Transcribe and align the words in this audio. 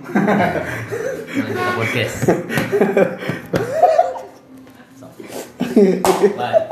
Kita 0.00 1.64
podcast. 1.76 2.16
Baik. 6.36 6.62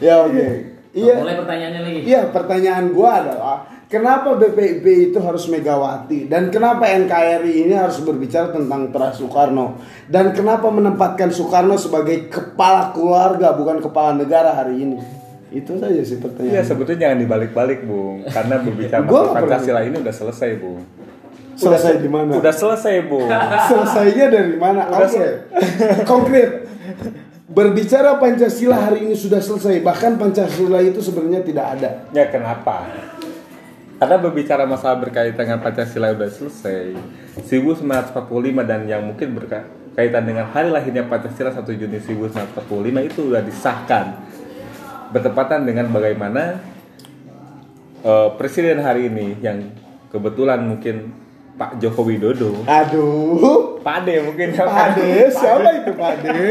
Ya 0.00 0.14
oke. 0.24 0.46
Iya. 0.94 1.14
Mulai 1.18 1.36
pertanyaannya 1.42 1.80
lagi. 1.82 2.00
Iya, 2.06 2.22
pertanyaan 2.30 2.94
gua 2.94 3.10
adalah 3.18 3.56
kenapa 3.90 4.38
BPIP 4.38 5.10
itu 5.10 5.18
harus 5.18 5.50
Megawati 5.50 6.30
dan 6.30 6.54
kenapa 6.54 6.86
NKRI 6.86 7.66
ini 7.66 7.74
harus 7.74 7.98
berbicara 8.02 8.54
tentang 8.54 8.94
Terah 8.94 9.10
Soekarno 9.10 9.82
dan 10.06 10.30
kenapa 10.30 10.70
menempatkan 10.70 11.34
Soekarno 11.34 11.74
sebagai 11.74 12.30
kepala 12.30 12.94
keluarga 12.94 13.54
bukan 13.58 13.82
kepala 13.82 14.14
negara 14.14 14.54
hari 14.54 14.86
ini? 14.86 14.98
Itu 15.54 15.78
saja 15.78 16.02
sih 16.02 16.18
Iya 16.18 16.22
pertanyaan. 16.22 16.66
sebetulnya 16.66 17.00
jangan 17.06 17.18
dibalik-balik 17.22 17.86
bung, 17.86 18.26
karena 18.26 18.58
berbicara 18.58 19.06
pernah. 19.06 19.38
Pancasila 19.38 19.80
ini 19.86 19.96
udah 20.02 20.14
selesai 20.14 20.50
bung. 20.58 20.82
Selesai 21.54 22.02
di 22.02 22.10
mana? 22.10 22.34
Udah 22.34 22.54
selesai 22.54 22.94
bung. 23.06 23.30
Selesainya 23.70 24.26
dari 24.30 24.54
mana? 24.58 24.90
Oke. 24.90 25.26
Konkret. 26.10 26.66
Berbicara 27.54 28.18
Pancasila 28.18 28.90
hari 28.90 29.06
ini 29.06 29.14
sudah 29.14 29.38
selesai. 29.38 29.78
Bahkan 29.78 30.18
Pancasila 30.18 30.82
itu 30.82 30.98
sebenarnya 30.98 31.46
tidak 31.46 31.66
ada. 31.78 31.90
Ya 32.10 32.26
kenapa? 32.26 32.90
Karena 33.94 34.16
berbicara 34.18 34.66
masalah 34.66 34.98
berkaitan 34.98 35.46
dengan 35.46 35.62
Pancasila 35.62 36.10
udah 36.10 36.26
selesai 36.26 36.98
1945 37.46 38.10
dan 38.66 38.80
yang 38.90 39.06
mungkin 39.06 39.38
berkaitan 39.38 40.22
dengan 40.26 40.50
hari 40.50 40.74
lahirnya 40.74 41.06
Pancasila 41.06 41.54
1 41.54 41.62
Juni 41.78 42.02
1945 42.02 43.08
itu 43.08 43.20
udah 43.30 43.42
disahkan 43.46 44.18
Bertepatan 45.14 45.62
dengan 45.62 45.94
bagaimana 45.94 46.58
eh, 48.02 48.28
Presiden 48.34 48.82
hari 48.82 49.06
ini 49.06 49.38
yang 49.38 49.70
kebetulan 50.10 50.58
mungkin 50.66 51.23
Pak 51.54 51.78
Joko 51.78 52.02
Widodo 52.02 52.50
Aduh. 52.66 53.78
Pak 53.78 54.02
Ade 54.02 54.26
mungkin 54.26 54.50
ya, 54.50 54.66
Pak 54.66 54.96
Ade, 54.96 55.30
siapa 55.30 55.68
itu 55.70 55.92
Pak 55.94 56.08
Ade? 56.18 56.50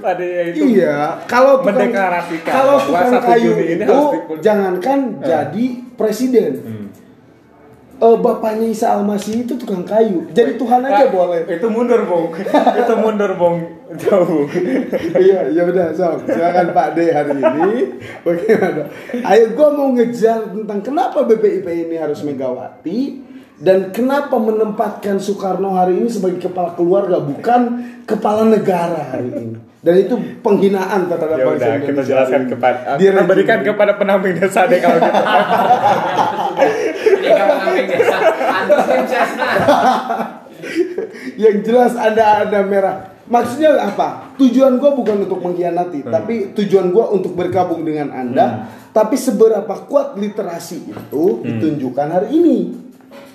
Pak 0.00 0.12
Ade 0.16 0.28
itu 0.50 0.80
Iya, 0.80 1.22
kalau 1.30 1.62
tukang, 1.62 1.76
Mendeklarasikan 1.86 2.50
kalau 2.50 2.76
tukang 2.82 3.10
1 3.14 3.28
kayu 3.30 3.50
Juni 3.54 3.64
ini 3.78 3.84
itu 3.84 3.94
harus 3.94 4.40
jangankan 4.42 4.98
jadi 5.22 5.66
presiden. 5.94 6.52
Hmm. 6.64 6.86
Eh, 7.98 8.16
bapaknya 8.22 8.70
Isa 8.70 8.94
Almasih 8.94 9.42
itu 9.42 9.58
tukang 9.58 9.82
kayu. 9.82 10.30
Jadi 10.30 10.54
Tuhan 10.54 10.86
aja 10.86 11.06
Ah, 11.06 11.10
boleh. 11.10 11.42
Itu 11.50 11.66
mundur, 11.66 12.06
Bung. 12.06 12.30
itu 12.80 12.94
mundur, 12.94 13.34
Bung. 13.34 13.58
Jauh, 13.98 14.44
iya, 15.18 15.48
ya 15.50 15.62
udah, 15.66 15.90
so, 15.96 16.14
silakan 16.28 16.76
Pak 16.76 16.94
D 16.94 17.10
hari 17.10 17.34
ini. 17.42 17.98
Bagaimana? 18.22 18.84
Ayo, 19.24 19.56
gua 19.56 19.72
mau 19.74 19.90
ngejar 19.96 20.46
tentang 20.52 20.78
kenapa 20.84 21.26
BPIP 21.26 21.66
ini 21.88 21.96
harus 21.98 22.22
Megawati 22.22 23.27
dan 23.58 23.90
kenapa 23.90 24.34
menempatkan 24.34 25.18
Soekarno 25.18 25.74
hari 25.74 25.98
ini 25.98 26.06
sebagai 26.06 26.40
kepala 26.40 26.72
keluarga 26.72 27.18
bukan 27.18 27.60
kepala 28.06 28.46
negara 28.46 29.02
hari 29.10 29.30
ini. 29.30 29.56
Dan 29.78 29.94
itu 29.94 30.14
penghinaan 30.42 31.06
terhadap 31.06 31.38
Ya 31.38 31.44
bangsa 31.46 31.54
udah, 31.54 31.74
kita 31.78 31.86
Indonesia 31.86 32.10
jelaskan 32.10 32.40
ini. 32.40 32.50
kepada 32.50 32.78
Dia 32.98 33.10
kita 33.14 33.22
berikan 33.24 33.58
kepada 33.62 33.92
pendamping 33.94 34.34
desa 34.34 34.60
deh 34.66 34.78
kalau 34.78 34.98
gitu. 34.98 35.22
Yang 41.38 41.56
jelas 41.62 41.92
ada 41.94 42.42
ada 42.42 42.58
merah. 42.62 42.96
Maksudnya 43.28 43.76
apa? 43.76 44.32
Tujuan 44.40 44.80
gua 44.80 44.96
bukan 44.96 45.28
untuk 45.28 45.38
mengkhianati, 45.38 46.00
Hmm. 46.00 46.10
tapi 46.10 46.34
tujuan 46.56 46.88
gua 46.88 47.12
untuk 47.12 47.36
bergabung 47.36 47.84
dengan 47.84 48.08
Anda. 48.10 48.72
Tapi 48.90 49.14
seberapa 49.14 49.84
kuat 49.84 50.16
literasi 50.16 50.88
itu 50.88 51.24
Hmm. 51.38 51.44
ditunjukkan 51.44 52.08
hari 52.08 52.28
ini. 52.34 52.58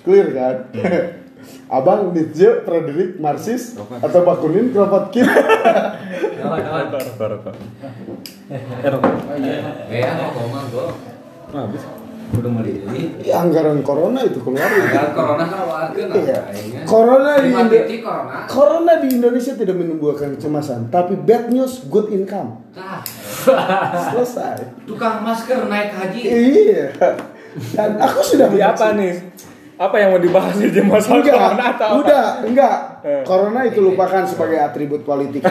Clear 0.04 0.28
kan? 0.36 0.56
Abang 1.76 2.12
Nietzsche, 2.16 2.64
Frederick, 2.64 3.20
Marxis, 3.20 3.76
atau 3.76 4.20
Bakunin. 4.24 4.72
Rokok, 4.72 5.12
rokok. 7.20 7.54
Oh 9.24 9.36
iya. 9.40 9.56
Ya, 9.88 10.10
ngomong 10.32 10.64
gua. 10.72 10.92
Habis. 11.52 11.82
Udah 12.34 12.50
diri. 12.66 13.14
Ya, 13.22 13.44
anggaran 13.44 13.78
corona 13.86 14.24
itu 14.26 14.40
keluar. 14.42 14.66
Agar 14.66 15.14
corona 15.14 15.44
kan 15.46 15.60
warga 15.68 16.02
Iya. 16.16 16.38
kayaknya. 16.50 16.80
Corona 16.88 17.30
di 17.38 17.46
Lima 17.46 17.60
Indo- 17.62 17.76
titik 17.78 18.00
corona. 18.02 18.36
Corona 18.50 18.92
di 18.98 19.08
Indonesia 19.14 19.52
tidak 19.54 19.76
menimbulkan 19.78 20.28
kecemasan, 20.34 20.90
tapi 20.90 21.14
bad 21.20 21.52
news, 21.52 21.86
good 21.86 22.10
income. 22.10 22.64
Tah. 22.74 23.04
Selesai. 24.10 24.88
Tukang 24.88 25.22
masker 25.22 25.68
naik 25.68 25.92
haji. 25.94 26.20
Iya. 26.26 26.86
Dan 27.76 28.00
aku 28.02 28.18
sudah 28.24 28.50
Jadi 28.50 28.60
apa 28.64 28.86
nih? 28.98 29.14
Apa 29.74 29.96
yang 29.98 30.14
mau 30.14 30.22
dibahas 30.22 30.54
di 30.54 30.70
masalah 30.86 31.18
enggak, 31.18 31.34
corona 31.34 31.64
atau 31.74 31.86
apa? 31.90 31.96
udah, 31.98 32.26
enggak. 32.46 32.78
Eh. 33.02 33.22
Corona 33.26 33.60
itu 33.66 33.80
lupakan 33.82 34.22
sebagai 34.22 34.58
atribut 34.62 35.02
politik. 35.02 35.42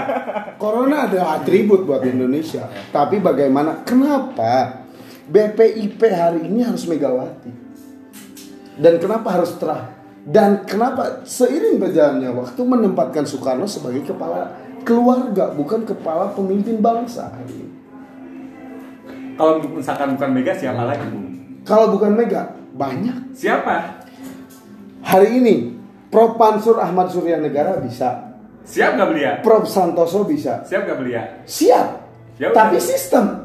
corona 0.62 1.10
adalah 1.10 1.42
atribut 1.42 1.82
buat 1.82 2.06
Indonesia. 2.06 2.70
Tapi 2.94 3.18
bagaimana? 3.18 3.82
Kenapa 3.82 4.86
BPIP 5.26 5.98
hari 6.06 6.46
ini 6.46 6.62
harus 6.62 6.86
Megawati? 6.86 7.50
Dan 8.78 9.02
kenapa 9.02 9.42
harus 9.42 9.58
terah? 9.58 9.90
Dan 10.24 10.64
kenapa 10.64 11.26
seiring 11.26 11.76
berjalannya 11.82 12.30
waktu 12.32 12.60
menempatkan 12.62 13.26
Soekarno 13.26 13.66
sebagai 13.66 14.06
kepala 14.06 14.54
keluarga, 14.86 15.50
bukan 15.50 15.82
kepala 15.82 16.30
pemimpin 16.32 16.78
bangsa 16.78 17.28
hari 17.28 17.52
ini? 17.58 17.74
Kalau 19.34 19.58
misalkan 19.66 20.14
bukan 20.14 20.30
Mega 20.30 20.54
siapa 20.54 20.86
lagi? 20.86 21.10
Kalau 21.66 21.90
bukan 21.90 22.14
Mega, 22.14 22.63
banyak. 22.74 23.32
Siapa? 23.32 24.02
Hari 25.04 25.28
ini 25.38 25.54
Prof 26.10 26.34
Mansur 26.34 26.82
Ahmad 26.82 27.08
Surya 27.14 27.38
Negara 27.38 27.78
bisa, 27.78 28.34
Siap 28.64 28.96
gak 28.96 29.08
belia? 29.12 29.32
Prof 29.44 29.68
Santoso 29.68 30.24
bisa. 30.24 30.64
Siap 30.64 30.88
gak 30.88 30.98
belia? 30.98 31.44
Siap. 31.44 31.86
Ya. 32.40 32.48
Tapi 32.50 32.80
sistem. 32.80 33.44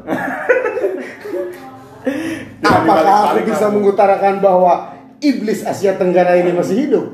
Apakah 2.64 3.36
aku 3.36 3.44
bisa 3.44 3.68
mengutarakan 3.68 4.40
bahwa 4.40 4.96
iblis 5.20 5.60
Asia 5.62 5.94
Tenggara 6.00 6.40
ini 6.40 6.56
masih 6.56 6.76
hidup? 6.88 7.06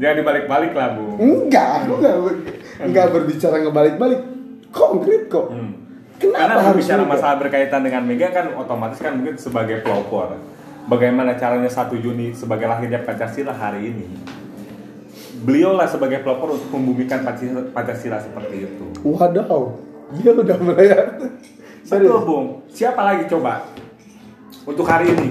Jangan 0.00 0.16
dibalik-balik 0.16 0.72
lah, 0.72 0.96
Bung. 0.96 1.20
Enggak, 1.20 1.84
aku 1.84 2.00
enggak, 2.00 2.14
enggak 2.80 3.06
berbicara 3.12 3.56
ngebalik-balik. 3.60 4.20
Konkret 4.72 5.28
kok. 5.28 5.52
Hmm. 5.52 5.76
Kenapa 6.16 6.40
Karena 6.40 6.62
harus 6.72 6.84
Mega? 6.88 7.04
masalah 7.04 7.36
berkaitan 7.36 7.80
dengan 7.84 8.02
Mega 8.08 8.28
kan 8.32 8.46
otomatis 8.56 8.96
kan 9.02 9.18
mungkin 9.20 9.36
sebagai 9.36 9.84
pelopor. 9.84 10.40
Bagaimana 10.88 11.36
caranya 11.36 11.68
1 11.68 11.92
Juni 12.00 12.32
sebagai 12.32 12.64
lahirnya 12.64 13.02
Pancasila 13.04 13.52
hari 13.52 13.92
ini. 13.92 14.06
Beliau 15.40 15.72
lah 15.72 15.88
sebagai 15.88 16.20
pelopor 16.20 16.56
untuk 16.56 16.68
membumikan 16.72 17.24
Pancasila, 17.24 17.60
Pancasila 17.72 18.16
seperti 18.20 18.68
itu. 18.68 18.84
Wadaw, 19.04 19.76
dia 20.20 20.32
udah 20.36 20.56
mulai. 20.60 20.86
Betul, 21.90 22.22
Bung. 22.22 22.46
Siapa 22.70 23.00
lagi 23.02 23.24
coba? 23.26 23.64
Untuk 24.64 24.84
hari 24.86 25.10
ini. 25.16 25.28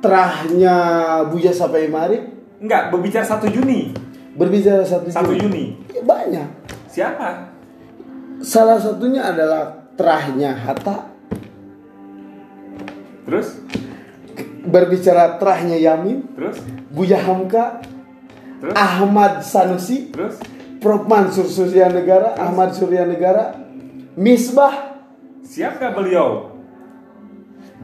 Terahnya 0.00 0.74
Buya 1.28 1.52
sampai 1.52 1.84
mari 1.92 2.16
Enggak, 2.60 2.88
berbicara 2.92 3.24
1 3.24 3.52
Juni. 3.52 3.92
berbicara 4.36 4.80
satu 4.84 5.10
1 5.10 5.36
Juni. 5.36 5.76
Ya, 5.92 6.00
Banyak. 6.04 6.48
Siapa? 6.88 7.50
Salah 8.40 8.80
satunya 8.80 9.20
adalah 9.20 9.90
terahnya 9.96 10.56
Hatta. 10.56 11.12
Terus? 13.28 13.60
Berbicara 14.60 15.40
terahnya 15.40 15.76
Yamin, 15.76 16.36
Terus? 16.36 16.60
Buya 16.92 17.20
Hamka, 17.20 17.80
Terus? 18.60 18.74
Ahmad 18.76 19.40
Sanusi, 19.40 20.12
Terus? 20.12 20.36
Prof 20.80 21.04
Mansur 21.04 21.44
Surya 21.44 21.88
Negara, 21.88 22.36
Ahmad 22.36 22.72
Surya 22.72 23.04
Negara, 23.04 23.52
Misbah 24.16 24.96
Siapkah 25.40 25.92
beliau? 25.92 26.56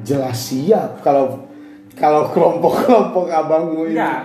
jelas 0.04 0.36
siap 0.36 1.00
kalau 1.00 1.48
kalau 1.96 2.28
kelompok-kelompok 2.30 3.32
abangmu 3.32 3.88
ini. 3.88 3.96
Enggak. 3.96 4.22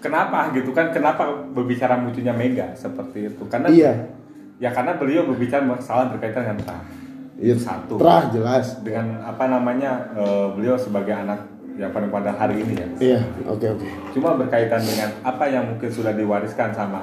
Kenapa 0.00 0.48
gitu 0.54 0.70
kan? 0.72 0.94
Kenapa 0.94 1.28
berbicara 1.50 1.98
munculnya 1.98 2.32
Mega 2.32 2.72
seperti 2.72 3.28
itu? 3.28 3.42
Karena 3.50 3.68
Iya. 3.68 3.92
Ya 4.62 4.70
karena 4.70 4.96
beliau 4.96 5.26
berbicara 5.26 5.60
masalah 5.66 6.08
berkaitan 6.08 6.46
dengan 6.46 6.58
terah. 6.62 6.84
Iya, 7.36 7.54
Satu. 7.58 7.98
Terah 7.98 8.30
jelas. 8.32 8.80
Dengan 8.80 9.20
apa 9.26 9.44
namanya 9.50 10.14
eh, 10.14 10.46
beliau 10.54 10.78
sebagai 10.78 11.12
anak 11.12 11.42
ya 11.80 11.88
pada 11.88 12.06
pada 12.12 12.30
hari 12.36 12.60
ini 12.60 12.74
ya. 12.76 12.86
Iya, 13.00 13.20
oke 13.48 13.66
oke. 13.72 13.86
Cuma 14.12 14.36
berkaitan 14.36 14.84
dengan 14.84 15.08
apa 15.24 15.48
yang 15.48 15.64
mungkin 15.64 15.88
sudah 15.88 16.12
diwariskan 16.12 16.76
sama 16.76 17.00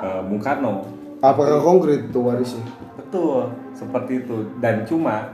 eh, 0.00 0.20
Bung 0.24 0.40
Karno. 0.40 0.88
Apakah 1.20 1.60
konkret 1.60 2.08
itu 2.08 2.20
warisnya? 2.24 2.64
Betul, 2.96 3.52
seperti 3.76 4.24
itu. 4.24 4.48
Dan 4.64 4.88
cuma 4.88 5.28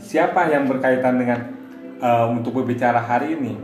siapa 0.00 0.48
yang 0.48 0.64
berkaitan 0.64 1.20
dengan 1.20 1.52
eh, 2.00 2.26
untuk 2.32 2.64
berbicara 2.64 2.96
hari 3.04 3.36
ini? 3.36 3.60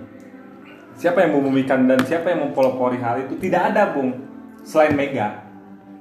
Siapa 1.01 1.25
yang 1.25 1.41
membumikan 1.41 1.89
dan 1.89 2.05
siapa 2.05 2.29
yang 2.29 2.53
mempelopori 2.53 3.01
hal 3.01 3.25
itu? 3.25 3.41
Tidak 3.41 3.73
ada, 3.73 3.97
Bung. 3.97 4.13
Selain 4.61 4.93
Mega. 4.93 5.41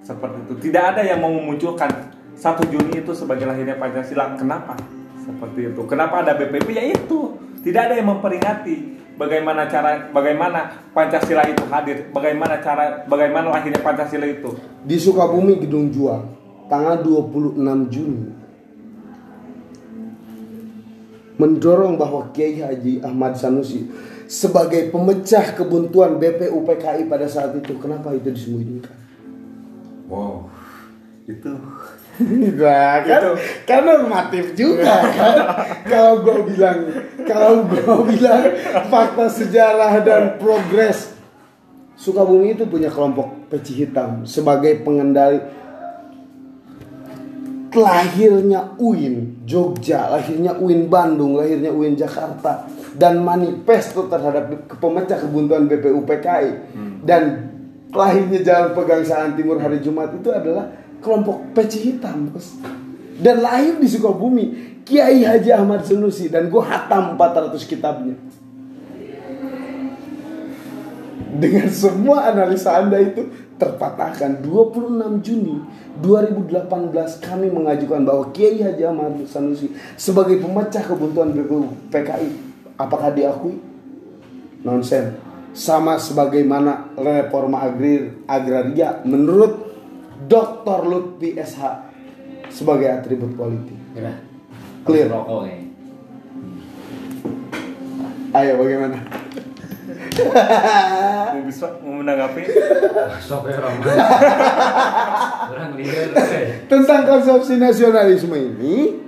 Seperti 0.04 0.44
itu. 0.44 0.54
Tidak 0.68 0.84
ada 0.84 1.00
yang 1.00 1.24
mau 1.24 1.32
memunculkan 1.32 1.88
1 2.36 2.68
Juni 2.68 3.00
itu 3.00 3.16
sebagai 3.16 3.48
lahirnya 3.48 3.80
Pancasila. 3.80 4.36
Kenapa? 4.36 4.76
Seperti 5.24 5.72
itu. 5.72 5.82
Kenapa 5.88 6.20
ada 6.20 6.36
BPP? 6.36 6.68
Ya 6.76 6.84
itu. 6.84 7.49
Tidak 7.60 7.82
ada 7.82 7.94
yang 8.00 8.08
memperingati 8.08 8.76
bagaimana 9.20 9.68
cara 9.68 10.08
bagaimana 10.16 10.90
Pancasila 10.96 11.44
itu 11.44 11.64
hadir, 11.68 12.08
bagaimana 12.16 12.64
cara 12.64 13.04
bagaimana 13.04 13.52
lahirnya 13.52 13.84
Pancasila 13.84 14.24
itu. 14.24 14.56
Di 14.88 14.96
Sukabumi 14.96 15.60
Gedung 15.60 15.92
Juang 15.92 16.24
tanggal 16.72 17.04
26 17.04 17.60
Juni 17.92 18.30
mendorong 21.40 21.96
bahwa 21.96 22.32
Kiai 22.36 22.60
Haji 22.60 23.00
Ahmad 23.04 23.36
Sanusi 23.36 23.88
sebagai 24.30 24.92
pemecah 24.94 25.56
kebuntuan 25.56 26.20
BPUPKI 26.20 27.08
pada 27.10 27.26
saat 27.26 27.56
itu 27.58 27.80
kenapa 27.80 28.14
itu 28.14 28.30
disembunyikan? 28.30 28.94
Wow, 30.06 30.52
itu 31.26 31.50
Nah, 32.20 33.00
kan, 33.08 33.22
kan 33.64 33.82
normatif 33.88 34.52
juga 34.52 35.00
kan. 35.08 35.36
kalau 35.88 36.20
gue 36.20 36.52
bilang, 36.52 36.80
kalau 37.24 37.64
gue 37.64 37.96
bilang 38.12 38.44
fakta 38.92 39.32
sejarah 39.32 40.04
dan 40.04 40.36
progres 40.36 41.16
Sukabumi 42.00 42.56
itu 42.56 42.64
punya 42.64 42.88
kelompok 42.88 43.52
peci 43.52 43.84
hitam 43.84 44.24
sebagai 44.24 44.84
pengendali 44.88 45.40
lahirnya 47.76 48.80
UIN 48.80 49.44
Jogja, 49.44 50.08
lahirnya 50.08 50.56
UIN 50.58 50.88
Bandung, 50.88 51.36
lahirnya 51.36 51.70
UIN 51.70 52.00
Jakarta 52.00 52.66
dan 52.96 53.20
manifesto 53.22 54.08
terhadap 54.08 54.48
pemecah 54.80 55.20
kebuntuan 55.22 55.68
BPUPKI 55.68 56.48
dan 57.04 57.52
lahirnya 57.94 58.40
Jalan 58.42 58.72
Pegangsaan 58.74 59.36
Timur 59.38 59.60
hari 59.62 59.84
Jumat 59.84 60.14
itu 60.16 60.30
adalah 60.32 60.72
kelompok 61.00 61.56
peci 61.56 61.92
hitam 61.92 62.32
bos. 62.32 62.56
Dan 63.20 63.44
lahir 63.44 63.76
di 63.80 63.88
Sukabumi 63.88 64.46
Kiai 64.88 65.28
Haji 65.28 65.52
Ahmad 65.52 65.84
Sanusi 65.84 66.32
dan 66.32 66.48
gue 66.48 66.64
hatam 66.64 67.20
400 67.20 67.60
kitabnya. 67.68 68.16
Dengan 71.30 71.70
semua 71.70 72.32
analisa 72.32 72.80
anda 72.80 72.98
itu 72.98 73.28
terpatahkan 73.60 74.40
26 74.42 75.20
Juni 75.22 75.62
2018 76.00 77.20
kami 77.20 77.52
mengajukan 77.52 78.02
bahwa 78.08 78.32
Kiai 78.32 78.64
Haji 78.64 78.84
Ahmad 78.88 79.20
Sanusi 79.28 79.70
sebagai 80.00 80.40
pemecah 80.40 80.82
kebuntuan 80.82 81.36
PKI 81.92 82.50
apakah 82.80 83.12
diakui? 83.12 83.60
Nonsen. 84.64 85.20
Sama 85.52 86.00
sebagaimana 86.00 86.96
reforma 86.96 87.68
agrir 87.68 88.24
agraria 88.30 89.04
menurut 89.04 89.69
Dr. 90.28 90.80
Lutfi 90.84 91.40
SH 91.40 91.64
sebagai 92.52 92.90
atribut 92.92 93.32
politik. 93.40 93.78
Kira. 93.96 94.14
Clear. 94.84 95.08
Rokok 95.08 95.42
ya. 95.48 95.58
Ayo 98.30 98.52
bagaimana? 98.62 98.98
mau 101.34 101.42
bisa 101.48 101.66
mau 101.82 102.04
menanggapi 102.04 102.44
Sok 103.24 103.48
ya 103.50 103.58
orang. 103.58 103.76
Orang 105.50 105.72
liar. 105.80 106.12
eh. 106.14 106.68
Tentang 106.68 107.08
konsepsi 107.08 107.58
nasionalisme 107.58 108.36
ini, 108.36 109.00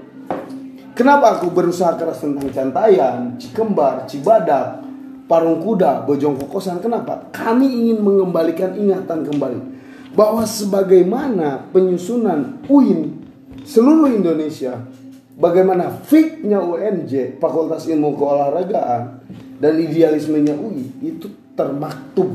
kenapa 0.96 1.38
aku 1.38 1.52
berusaha 1.52 2.00
keras 2.00 2.24
tentang 2.24 2.50
Cantayan, 2.50 3.36
Cikembar, 3.38 4.08
Cibadak, 4.08 4.81
Parung 5.30 5.62
Kuda, 5.62 6.08
Bojong 6.08 6.40
Kokosan? 6.42 6.81
Kenapa? 6.81 7.30
Kami 7.30 7.68
ingin 7.68 8.02
mengembalikan 8.02 8.74
ingatan 8.74 9.28
kembali 9.28 9.71
bahwa 10.12 10.44
sebagaimana 10.44 11.72
penyusunan 11.72 12.63
UIN 12.68 13.24
seluruh 13.63 14.12
Indonesia, 14.12 14.75
bagaimana 15.40 15.90
fiknya 16.04 16.60
UNJ, 16.60 17.40
Fakultas 17.40 17.88
Ilmu 17.88 18.16
Keolahragaan 18.19 19.24
dan 19.62 19.74
idealismenya 19.80 20.58
UI 20.58 20.92
itu 21.04 21.31
termaktub 21.56 22.28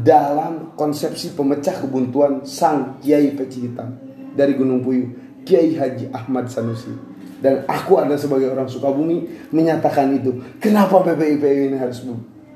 dalam 0.00 0.72
konsepsi 0.78 1.36
pemecah 1.36 1.84
kebuntuan 1.84 2.46
sang 2.48 3.02
Kiai 3.04 3.36
Peci 3.36 3.68
Hitam 3.68 4.00
dari 4.32 4.56
Gunung 4.56 4.80
Puyuh, 4.80 5.42
Kiai 5.44 5.76
Haji 5.76 6.08
Ahmad 6.14 6.48
Sanusi. 6.48 7.12
Dan 7.40 7.64
aku 7.64 7.96
ada 7.96 8.20
sebagai 8.20 8.52
orang 8.52 8.68
Sukabumi 8.68 9.48
menyatakan 9.48 10.12
itu. 10.12 10.44
Kenapa 10.60 11.00
PPIP 11.00 11.72
ini 11.72 11.76
harus 11.80 12.04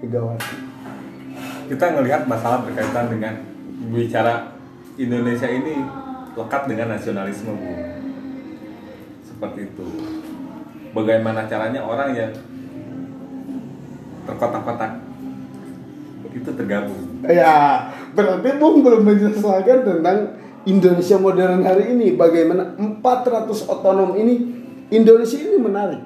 Megawati? 0.05 0.75
kita 1.65 1.97
ngelihat 1.97 2.29
masalah 2.29 2.61
berkaitan 2.61 3.09
dengan 3.09 3.35
bicara 3.93 4.55
Indonesia 4.97 5.49
ini 5.51 5.83
lekat 6.35 6.63
dengan 6.71 6.95
nasionalisme 6.95 7.53
bu 7.53 7.73
seperti 9.25 9.61
itu 9.67 9.87
bagaimana 10.95 11.45
caranya 11.51 11.83
orang 11.83 12.11
yang 12.15 12.33
terkotak-kotak 14.25 15.03
itu 16.35 16.51
tergabung 16.51 17.15
Ya, 17.25 17.89
berarti 18.13 18.61
Bung 18.61 18.85
belum 18.85 19.01
menjelaskan 19.01 19.81
tentang 19.81 20.37
Indonesia 20.69 21.17
modern 21.17 21.65
hari 21.65 21.97
ini. 21.97 22.13
Bagaimana 22.13 22.77
400 22.77 23.65
otonom 23.65 24.13
ini 24.21 24.45
Indonesia 24.93 25.41
ini 25.41 25.57
menarik. 25.57 26.01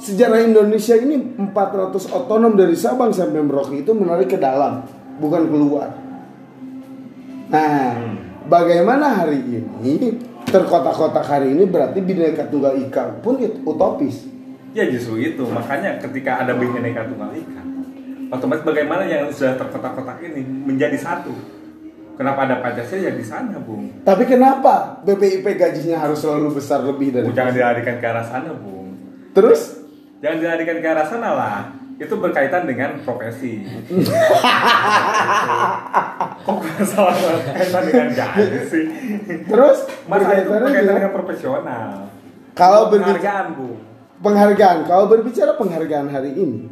Sejarah 0.00 0.40
Indonesia 0.42 0.96
ini 0.96 1.36
400 1.36 2.08
otonom 2.10 2.56
dari 2.56 2.74
Sabang 2.74 3.12
sampai 3.12 3.44
Merauke 3.44 3.84
itu 3.84 3.92
menarik 3.92 4.32
ke 4.32 4.38
dalam, 4.40 4.82
bukan 5.20 5.52
keluar. 5.52 6.03
Nah, 7.48 7.96
bagaimana 8.48 9.24
hari 9.24 9.40
ini 9.44 10.16
terkotak-kotak 10.48 11.24
hari 11.24 11.52
ini 11.52 11.64
berarti 11.68 12.00
Bhinneka 12.00 12.48
Tunggal 12.48 12.78
Ika 12.88 13.20
pun 13.20 13.40
itu 13.40 13.60
utopis. 13.64 14.30
ya 14.74 14.90
justru 14.90 15.22
itu. 15.22 15.46
Makanya 15.46 16.02
ketika 16.02 16.42
ada 16.42 16.56
Bhinneka 16.56 17.06
Tunggal 17.06 17.30
Ika 17.36 17.74
otomatis 18.34 18.64
bagaimana 18.66 19.06
yang 19.06 19.30
sudah 19.30 19.54
terkotak-kotak 19.54 20.18
ini 20.26 20.42
menjadi 20.42 20.98
satu? 20.98 21.30
Kenapa 22.14 22.46
ada 22.46 22.62
Pancasila 22.62 23.10
ya 23.10 23.12
di 23.14 23.26
sana 23.26 23.58
bung 23.58 23.90
Tapi 24.06 24.22
kenapa 24.22 25.02
BPIP 25.02 25.58
gajinya 25.58 25.98
harus 25.98 26.22
selalu 26.22 26.62
besar 26.62 26.86
lebih 26.86 27.10
dari 27.10 27.26
jangan 27.34 27.50
dilarikan 27.50 27.98
ke 27.98 28.06
arah 28.06 28.22
sana 28.22 28.54
bung 28.54 28.94
Terus? 29.34 29.82
Jangan 30.22 30.38
dilarikan 30.38 30.78
ke 30.78 30.86
arah 30.86 31.06
sana 31.10 31.28
lah 31.34 31.83
itu 31.94 32.14
berkaitan 32.18 32.66
dengan 32.66 32.98
profesi. 33.06 33.62
Kok 36.44 36.58
masalah 36.58 37.14
berkaitan 37.14 37.82
dengan 37.86 38.08
gaji 38.10 38.58
sih? 38.66 38.84
Terus? 39.46 39.86
Masa 40.10 40.42
itu 40.42 40.50
berkaitan 40.50 40.74
dengan 40.74 40.98
dengan 40.98 41.14
profesional. 41.14 42.10
Kalau 42.54 42.86
berbicara 42.90 43.18
penghargaan 43.18 43.46
bu. 43.54 43.68
Penghargaan, 44.24 44.78
kalau 44.88 45.04
berbicara 45.10 45.52
penghargaan 45.58 46.08
hari 46.08 46.32
ini, 46.32 46.70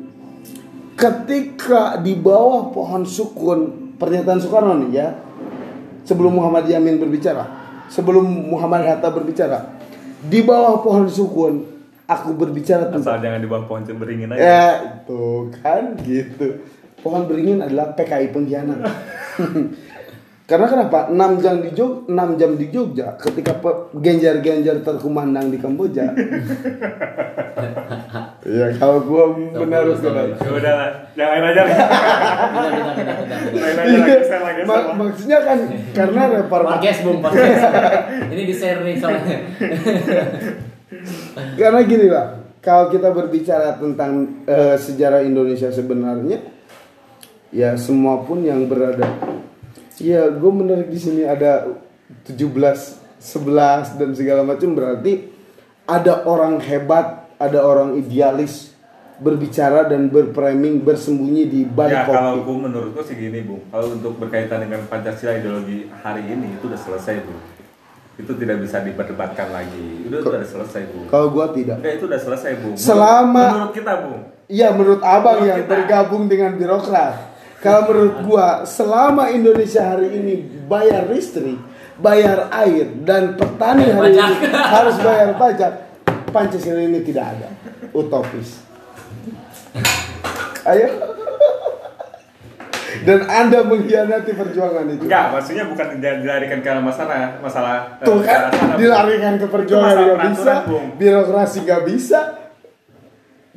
ketika 0.95 1.99
di 2.01 2.17
bawah 2.17 2.71
pohon 2.71 3.05
sukun 3.05 3.93
pernyataan 3.99 4.41
Soekarno 4.41 4.79
nih 4.87 4.91
ya, 4.95 5.09
sebelum 6.07 6.39
Muhammad 6.39 6.71
Yamin 6.71 7.03
berbicara, 7.03 7.45
sebelum 7.91 8.25
Muhammad 8.25 8.89
Hatta 8.89 9.11
berbicara, 9.11 9.75
di 10.23 10.41
bawah 10.47 10.81
pohon 10.81 11.11
sukun 11.11 11.72
aku 12.13 12.37
berbicara 12.37 12.93
tentang 12.93 13.17
asal 13.17 13.25
jangan 13.25 13.41
di 13.41 13.49
bawah 13.49 13.65
pohon 13.65 13.83
beringin 13.97 14.33
aja 14.35 14.41
ya 14.41 14.69
itu 15.01 15.53
kan 15.63 15.97
gitu. 16.05 16.61
Pohon 17.03 17.27
beringin 17.27 17.59
adalah 17.59 17.99
PKI 17.99 18.31
pengkhianat. 18.31 18.79
Karena 20.53 20.67
kenapa? 20.69 21.09
6 21.09 21.17
jam 21.41 21.65
di 21.65 21.71
Jog, 21.73 22.05
6 22.13 22.37
jam 22.37 22.51
di 22.61 22.67
Jogja 22.69 23.17
ketika 23.17 23.57
genjar-genjar 23.97 24.85
terkumandang 24.85 25.49
di 25.49 25.57
Kamboja. 25.57 26.13
ya 28.43 28.67
kalau 28.77 29.01
gua 29.07 29.33
benar 29.33 29.87
benar. 29.87 30.35
ya 30.35 30.51
udah 30.51 30.73
lah 30.77 30.91
yang 31.15 31.31
lain 31.31 31.45
aja 31.55 31.63
Mak- 34.67 34.93
maksudnya 34.99 35.39
kan 35.47 35.59
karena 35.95 36.23
reformasi 36.43 36.75
Podcast 36.75 37.01
bung, 37.07 37.19
podcast. 37.23 37.63
Ini 38.35 38.43
di 38.43 38.55
share 38.55 38.83
nih 38.83 38.99
soalnya. 38.99 39.39
Karena 41.61 41.81
gini 41.85 42.07
lah 42.09 42.27
kalau 42.63 42.89
kita 42.93 43.11
berbicara 43.11 43.77
tentang 43.77 44.45
eh, 44.47 44.77
sejarah 44.79 45.25
Indonesia 45.27 45.73
sebenarnya 45.73 46.39
ya 47.53 47.77
semua 47.77 48.23
pun 48.25 48.45
yang 48.45 48.65
berada 48.71 49.07
ya 50.01 50.31
gue 50.31 50.53
menarik 50.53 50.89
di 50.89 50.99
sini 50.99 51.23
ada 51.23 51.69
17 52.27 53.03
11 53.23 54.03
dan 54.03 54.11
segala 54.19 54.43
macam. 54.43 54.75
Berarti 54.75 55.31
ada 55.87 56.27
orang 56.27 56.59
hebat 56.59 57.31
ada 57.39 57.63
orang 57.63 57.99
idealis 57.99 58.75
berbicara 59.23 59.87
dan 59.87 60.11
berframing 60.11 60.83
bersembunyi 60.83 61.47
di 61.47 61.61
balik 61.63 61.95
ya 61.95 62.11
kalau 62.11 62.43
kopi 62.43 62.47
bu 62.47 62.53
menurutku 62.59 63.01
sih 63.07 63.15
gini 63.15 63.47
bu. 63.47 63.63
Kalau 63.71 63.95
untuk 63.95 64.19
berkaitan 64.19 64.67
dengan 64.67 64.83
pancasila 64.91 65.39
ideologi 65.39 65.87
hari 66.03 66.27
ini 66.27 66.59
itu 66.59 66.67
udah 66.67 66.81
selesai 66.81 67.23
bu 67.23 67.62
itu 68.15 68.33
tidak 68.35 68.61
bisa 68.61 68.81
diperdebatkan 68.81 69.49
lagi 69.49 70.05
itu 70.05 70.17
udah 70.19 70.43
selesai 70.43 70.83
bu 70.87 71.09
kalau 71.09 71.31
gue 71.31 71.47
tidak 71.57 71.77
Enggak 71.79 71.95
itu 71.97 72.05
udah 72.05 72.21
selesai 72.21 72.53
bu 72.57 72.71
Selama- 72.75 73.53
menurut 73.53 73.73
kita 73.73 73.95
bu 73.99 74.15
Iya 74.47 74.69
menurut 74.71 75.01
abang 75.01 75.39
Menurut 75.39 75.49
yang 75.49 75.61
kita. 75.61 75.71
bergabung 75.71 76.23
dengan 76.27 76.51
birokrat. 76.53 77.15
Kalau 77.57 77.89
menurut 77.89 78.17
gua 78.23 78.47
selama 78.63 79.31
Indonesia 79.31 79.81
hari 79.87 80.13
ini 80.13 80.35
bayar 80.67 81.09
listrik, 81.09 81.57
bayar 81.97 82.53
air 82.53 82.91
dan 83.01 83.33
petani 83.33 83.87
hari 83.87 84.13
pajak. 84.13 84.29
ini 84.29 84.37
harus 84.53 84.97
bayar 84.99 85.29
pajak, 85.35 85.73
Pancasila 86.29 86.83
ini 86.83 87.01
tidak 87.01 87.33
ada. 87.33 87.49
Utopis. 87.95 88.61
Ayo. 90.65 91.12
Dan 93.03 93.25
Anda 93.25 93.65
mengkhianati 93.65 94.31
perjuangan 94.33 94.85
itu. 94.87 95.05
Enggak, 95.05 95.25
maksudnya 95.33 95.65
bukan 95.65 95.87
dilarikan 95.97 96.61
karena 96.61 96.81
masalah 96.81 97.41
masalah 97.41 97.97
eh, 97.99 98.05
Tuh 98.05 98.19
ke 98.19 98.29
kan 98.29 98.39
arah 98.39 98.51
Bung. 98.53 98.77
dilarikan 98.77 99.35
ke 99.37 99.47
perjuangan 99.49 99.87
masalah 99.89 100.05
nggak 100.07 100.29
bisa, 100.29 100.53
Bung. 100.69 100.87
birokrasi 100.97 101.59
nggak 101.63 101.83
bisa. 101.89 102.21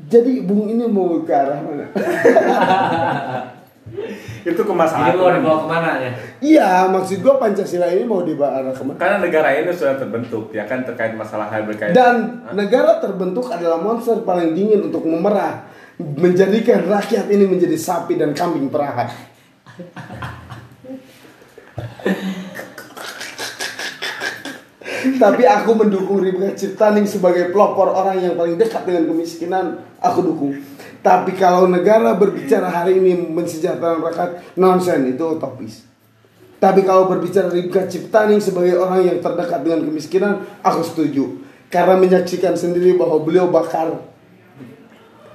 Jadi 0.05 0.33
Bung 0.41 0.67
ini 0.67 0.85
mau 0.85 1.19
ke 1.19 1.33
arah 1.33 1.57
mana? 1.57 1.85
Itu 4.45 4.61
ke 4.61 4.69
Ini 4.69 4.77
masalah. 4.77 5.09
mau 5.11 5.29
dibawa 5.31 5.57
ke 5.57 5.67
mana 5.67 5.89
ya? 5.97 6.11
Iya, 6.37 6.69
maksud 6.87 7.17
gua 7.19 7.37
Pancasila 7.37 7.85
ini 7.87 8.05
mau 8.05 8.21
dibawa 8.21 8.61
arah 8.61 8.69
ke 8.71 8.81
mana? 8.81 8.97
Karena 8.97 9.17
negara 9.19 9.49
ini 9.51 9.69
sudah 9.69 9.97
terbentuk 9.97 10.49
ya 10.51 10.63
kan 10.63 10.85
terkait 10.85 11.13
masalah 11.13 11.49
hal 11.49 11.65
berkaitan 11.65 11.93
Dan 11.93 12.15
negara 12.53 12.97
terbentuk 12.99 13.49
adalah 13.49 13.77
monster 13.77 14.21
paling 14.21 14.53
dingin 14.53 14.85
untuk 14.85 15.01
memerah, 15.01 15.65
menjadikan 15.99 16.83
rakyat 16.87 17.31
ini 17.31 17.47
menjadi 17.47 17.77
sapi 17.79 18.19
dan 18.19 18.35
kambing 18.35 18.67
perahan. 18.67 19.07
Tapi 25.15 25.43
aku 25.45 25.71
mendukung 25.77 26.19
Ribka 26.19 26.57
Ciptaning 26.57 27.05
sebagai 27.05 27.53
pelopor 27.53 27.93
orang 27.93 28.19
yang 28.19 28.33
paling 28.35 28.57
dekat 28.57 28.83
dengan 28.83 29.05
kemiskinan. 29.13 29.65
Aku 30.01 30.25
dukung. 30.25 30.57
Tapi 31.05 31.37
kalau 31.37 31.69
negara 31.69 32.17
berbicara 32.17 32.65
hari 32.65 32.97
ini 32.97 33.29
mensejahterakan 33.29 34.01
rakyat, 34.01 34.29
nonsen 34.57 35.05
itu 35.05 35.21
utopis. 35.21 35.85
Tapi 36.57 36.81
kalau 36.81 37.05
berbicara 37.05 37.53
Ribka 37.53 37.85
Ciptaning 37.85 38.41
sebagai 38.41 38.81
orang 38.81 39.05
yang 39.05 39.17
terdekat 39.21 39.61
dengan 39.61 39.85
kemiskinan, 39.85 40.33
aku 40.65 40.81
setuju. 40.81 41.45
Karena 41.69 41.93
menyaksikan 42.01 42.57
sendiri 42.57 42.97
bahwa 42.97 43.21
beliau 43.21 43.53
bakar 43.53 44.14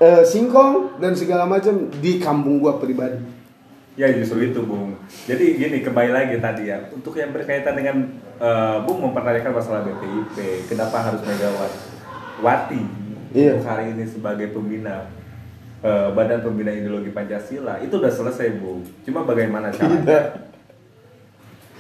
eh, 0.01 0.23
singkong 0.25 0.97
dan 0.99 1.13
segala 1.13 1.45
macam 1.45 1.93
di 2.01 2.17
kampung 2.17 2.59
gua 2.59 2.81
pribadi. 2.81 3.21
Ya 3.95 4.09
justru 4.11 4.49
itu 4.49 4.65
Bung. 4.65 4.97
Jadi 5.29 5.61
gini 5.61 5.85
kembali 5.85 6.11
lagi 6.11 6.41
tadi 6.41 6.67
ya 6.67 6.89
untuk 6.89 7.13
yang 7.15 7.31
berkaitan 7.31 7.77
dengan 7.77 7.97
eh, 8.41 8.77
Bung 8.83 9.05
mempertanyakan 9.05 9.53
masalah 9.53 9.81
BPIP, 9.85 10.37
kenapa 10.67 11.05
harus 11.05 11.21
Megawati 11.21 12.83
Iya. 13.31 13.55
untuk 13.55 13.69
hari 13.69 13.95
ini 13.95 14.05
sebagai 14.09 14.51
pembina 14.51 15.07
eh, 15.81 16.09
Badan 16.11 16.43
Pembina 16.43 16.73
Ideologi 16.73 17.13
Pancasila 17.13 17.79
itu 17.79 17.95
udah 17.95 18.11
selesai 18.11 18.57
Bung. 18.57 18.83
Cuma 19.05 19.23
bagaimana 19.23 19.69
caranya? 19.71 20.01
Tidak, 20.01 20.25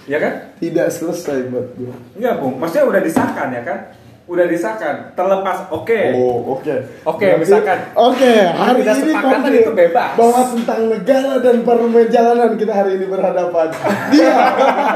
Ya 0.09 0.19
kan? 0.19 0.33
tidak 0.59 0.91
selesai 0.91 1.47
buat 1.49 1.77
gua. 1.77 1.95
Enggak 2.17 2.35
Bung, 2.39 2.55
maksudnya 2.59 2.85
udah 2.85 3.01
disahkan 3.01 3.49
ya 3.51 3.63
kan? 3.63 3.79
Udah 4.25 4.47
disahkan, 4.47 5.11
terlepas 5.13 5.67
oke. 5.69 6.01
Oh, 6.15 6.55
oke. 6.55 6.75
Oke, 7.03 7.27
Berarti- 7.27 7.41
misalkan. 7.41 7.79
Oke, 7.93 8.33
hari 8.47 8.79
Tidak 8.81 8.97
ini 9.01 9.13
konkret 9.13 9.55
itu 9.59 9.73
bebas. 9.75 10.11
Bahwa 10.15 10.41
tentang 10.47 10.81
negara 10.87 11.33
dan 11.41 11.57
perjalanan 11.63 12.51
kita 12.55 12.73
hari 12.73 12.91
ini 12.95 13.07
berhadapan. 13.07 13.69
Dia. 14.15 14.35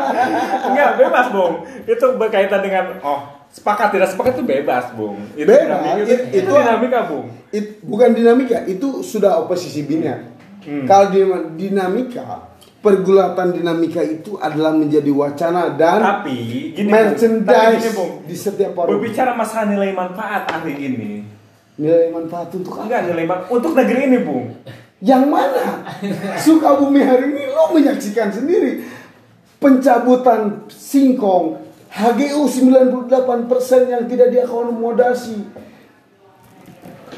Enggak, 0.71 0.91
bebas 0.97 1.27
Bung. 1.31 1.55
Itu 1.83 2.07
berkaitan 2.15 2.61
dengan 2.63 2.85
oh 3.01 3.21
sepakat 3.51 3.91
tidak 3.91 4.09
sepakat 4.11 4.35
itu 4.35 4.45
bebas 4.45 4.85
Bung. 4.93 5.19
Itu 5.33 5.47
Bebas, 5.47 5.67
dinamika, 5.79 5.95
itu, 5.97 6.11
it- 6.11 6.27
itu 6.29 6.39
itu- 6.41 6.55
dinamika 6.57 7.01
Bung. 7.07 7.27
It- 7.51 7.75
bukan 7.81 8.11
dinamika, 8.11 8.59
itu 8.67 8.89
sudah 9.01 9.39
oposisi 9.41 9.83
bina. 9.83 10.31
Hmm. 10.63 10.87
Kalau 10.87 11.11
di- 11.11 11.51
dinamika, 11.61 12.54
pergulatan 12.85 13.57
dinamika 13.57 14.05
itu 14.05 14.37
adalah 14.37 14.77
menjadi 14.77 15.09
wacana 15.09 15.73
dan 15.73 16.05
Tapi 16.05 16.37
gini 16.77 16.93
Bung. 16.93 16.93
Tapi 16.93 16.93
merchandise 16.93 17.81
gini, 17.81 17.91
Bung. 17.97 18.13
di 18.29 18.37
setiap 18.37 18.71
forum. 18.77 19.01
Berbicara 19.01 19.33
masalah 19.33 19.73
nilai 19.73 19.97
manfaat 19.97 20.45
hari 20.53 20.75
ini. 20.77 21.25
Nilai 21.81 22.13
manfaat 22.13 22.53
untuk 22.53 22.77
apa? 22.77 22.85
Enggak 22.85 23.01
nilai 23.09 23.25
manfaat 23.25 23.51
untuk 23.57 23.73
negeri 23.73 24.01
ini 24.13 24.19
Bung. 24.21 24.45
Yang 25.01 25.25
mana? 25.25 25.65
Sukabumi 26.45 27.01
hari 27.01 27.33
ini 27.33 27.49
lo 27.49 27.73
menyaksikan 27.73 28.29
sendiri 28.29 28.85
pencabutan 29.65 30.69
singkong 30.69 31.57
HGU 31.89 32.45
98% 32.45 33.09
yang 33.89 34.05
tidak 34.05 34.29
diakomodasi. 34.29 35.41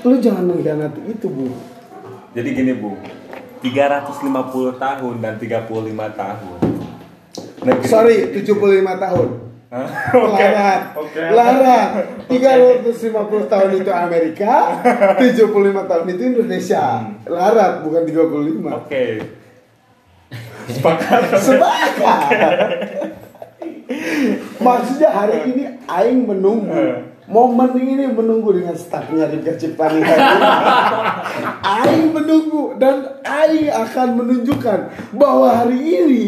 Lu 0.06 0.14
jangan 0.23 0.46
mengkhianati 0.46 1.02
itu, 1.11 1.26
Bu. 1.26 1.50
Jadi 2.37 2.49
gini 2.54 2.73
Bung. 2.78 3.00
350 3.62 4.76
tahun 4.76 5.14
dan 5.20 5.34
35 5.40 6.20
tahun. 6.20 6.58
Negeri 7.66 7.86
Sorry, 7.88 8.16
75 8.36 9.04
tahun. 9.04 9.28
Hah? 9.66 9.88
Oke. 10.30 10.46
Larat. 10.46 10.80
Oke. 10.94 11.22
Larat. 11.34 11.88
350 12.30 13.52
tahun 13.52 13.70
itu 13.82 13.90
Amerika, 13.90 14.52
75 15.20 15.90
tahun 15.90 16.04
itu 16.14 16.22
Indonesia. 16.36 16.84
Larat 17.26 17.82
bukan 17.82 18.02
35. 18.06 18.80
Oke. 18.86 19.04
Sepakat. 20.66 21.20
Sepakat. 21.38 22.54
Maksudnya 24.58 25.10
hari 25.14 25.38
ini 25.54 25.62
Aing 25.86 26.26
menunggu 26.26 27.06
Momen 27.26 27.75
ini 27.75 28.06
menunggu 28.06 28.54
dengan 28.54 28.78
stafnya 28.78 29.26
Rika 29.26 29.58
Ciptani 29.58 29.98
Aing 31.66 32.14
menunggu 32.14 32.78
dan 32.78 33.18
Aing 33.20 33.66
akan 33.68 34.08
menunjukkan 34.16 34.78
bahwa 35.12 35.50
hari 35.52 35.78
ini 35.82 36.26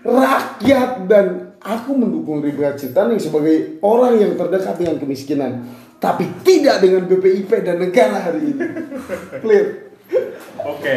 rakyat 0.00 1.04
dan 1.04 1.26
aku 1.58 1.92
mendukung 1.92 2.40
Rika 2.40 2.72
Ciptani 2.72 3.20
sebagai 3.20 3.76
orang 3.80 4.16
yang 4.16 4.32
terdekat 4.34 4.74
dengan 4.74 4.96
kemiskinan 4.96 5.52
tapi 5.98 6.24
tidak 6.40 6.78
dengan 6.78 7.04
BPIP 7.04 7.50
dan 7.60 7.76
negara 7.76 8.16
hari 8.22 8.54
ini. 8.54 8.62
Clear. 9.42 9.66
Oke. 10.58 10.94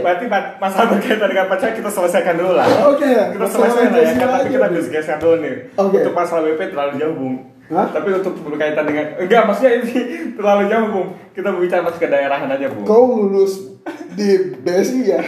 Berarti 0.00 0.24
ma- 0.26 0.54
masalah 0.58 0.94
berkaitan 0.94 1.28
dengan 1.28 1.46
pacar 1.46 1.72
kita 1.72 1.90
selesaikan 1.90 2.36
dulu 2.36 2.52
lah. 2.54 2.68
Oke, 2.86 3.08
Kita 3.08 3.40
masalah 3.40 3.68
selesaikan 3.68 4.16
ya. 4.20 4.28
Tapi 4.30 4.48
kita 4.48 4.66
dulu. 4.66 4.76
diskusikan 4.78 5.18
dulu 5.18 5.36
nih. 5.40 5.54
Oke. 5.74 5.96
Untuk 5.98 6.14
masalah 6.14 6.42
BP 6.46 6.60
terlalu 6.70 6.92
jauh, 6.96 7.16
Bung. 7.16 7.36
Hah? 7.66 7.90
Tapi 7.90 8.08
untuk 8.14 8.38
berkaitan 8.42 8.86
dengan 8.86 9.18
enggak 9.18 9.42
maksudnya 9.42 9.72
ini 9.80 9.98
terlalu 10.38 10.62
jauh, 10.70 10.88
Bung. 10.88 11.08
Kita 11.34 11.48
berbicara 11.50 11.82
masuk 11.82 12.00
ke 12.00 12.08
daerahan 12.08 12.46
aja, 12.48 12.66
Bung. 12.70 12.86
Kau 12.86 13.26
lulus 13.26 13.74
di 14.14 14.28
BSI 14.60 15.00
ya? 15.04 15.18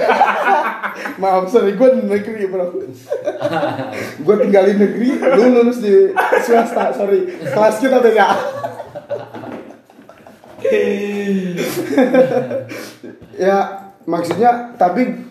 Maaf, 1.22 1.46
sorry, 1.46 1.74
gue 1.74 1.88
di 1.94 2.02
negeri 2.04 2.46
bro 2.46 2.74
Gue 4.26 4.34
tinggal 4.40 4.66
di 4.66 4.74
negeri, 4.74 5.08
lu 5.14 5.44
lulus 5.52 5.78
di 5.78 6.10
swasta, 6.42 6.90
sorry 6.90 7.38
Kelas 7.38 7.78
kita 7.78 8.02
beda 8.02 8.26
Ya, 13.38 13.58
maksudnya, 14.04 14.74
tapi 14.74 15.22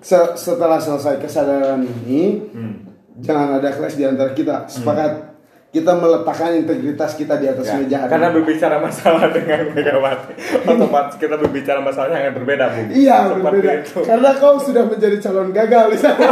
se- 0.00 0.34
setelah 0.34 0.82
selesai 0.82 1.20
kesadaran 1.20 1.84
ini 1.84 2.42
Hmm. 2.50 2.74
Jangan 3.20 3.60
ada 3.60 3.68
kelas 3.70 3.94
di 3.94 4.02
antara 4.02 4.32
kita 4.32 4.64
Sepakat 4.64 5.29
kita 5.70 5.92
meletakkan 5.94 6.56
integritas 6.56 7.14
kita 7.14 7.36
di 7.36 7.46
atas 7.46 7.64
Ya, 7.64 7.74
meja 7.78 7.96
hari 8.00 8.10
karena 8.10 8.26
ini. 8.26 8.34
berbicara 8.36 8.76
masalah 8.76 9.24
dengan 9.30 9.58
Megawati, 9.70 10.32
otomatis 10.66 11.14
kita 11.14 11.34
berbicara 11.36 11.78
masalah 11.78 12.12
yang 12.12 12.34
berbeda, 12.34 12.64
Bung. 12.68 12.88
Iya 12.90 13.16
Seperti 13.24 13.40
berbeda. 13.40 13.70
itu. 13.78 13.98
Karena 14.02 14.28
kau 14.34 14.54
sudah 14.58 14.82
menjadi 14.84 15.16
calon 15.20 15.48
gagal 15.50 15.84
di 15.88 15.96
sana. 15.96 16.26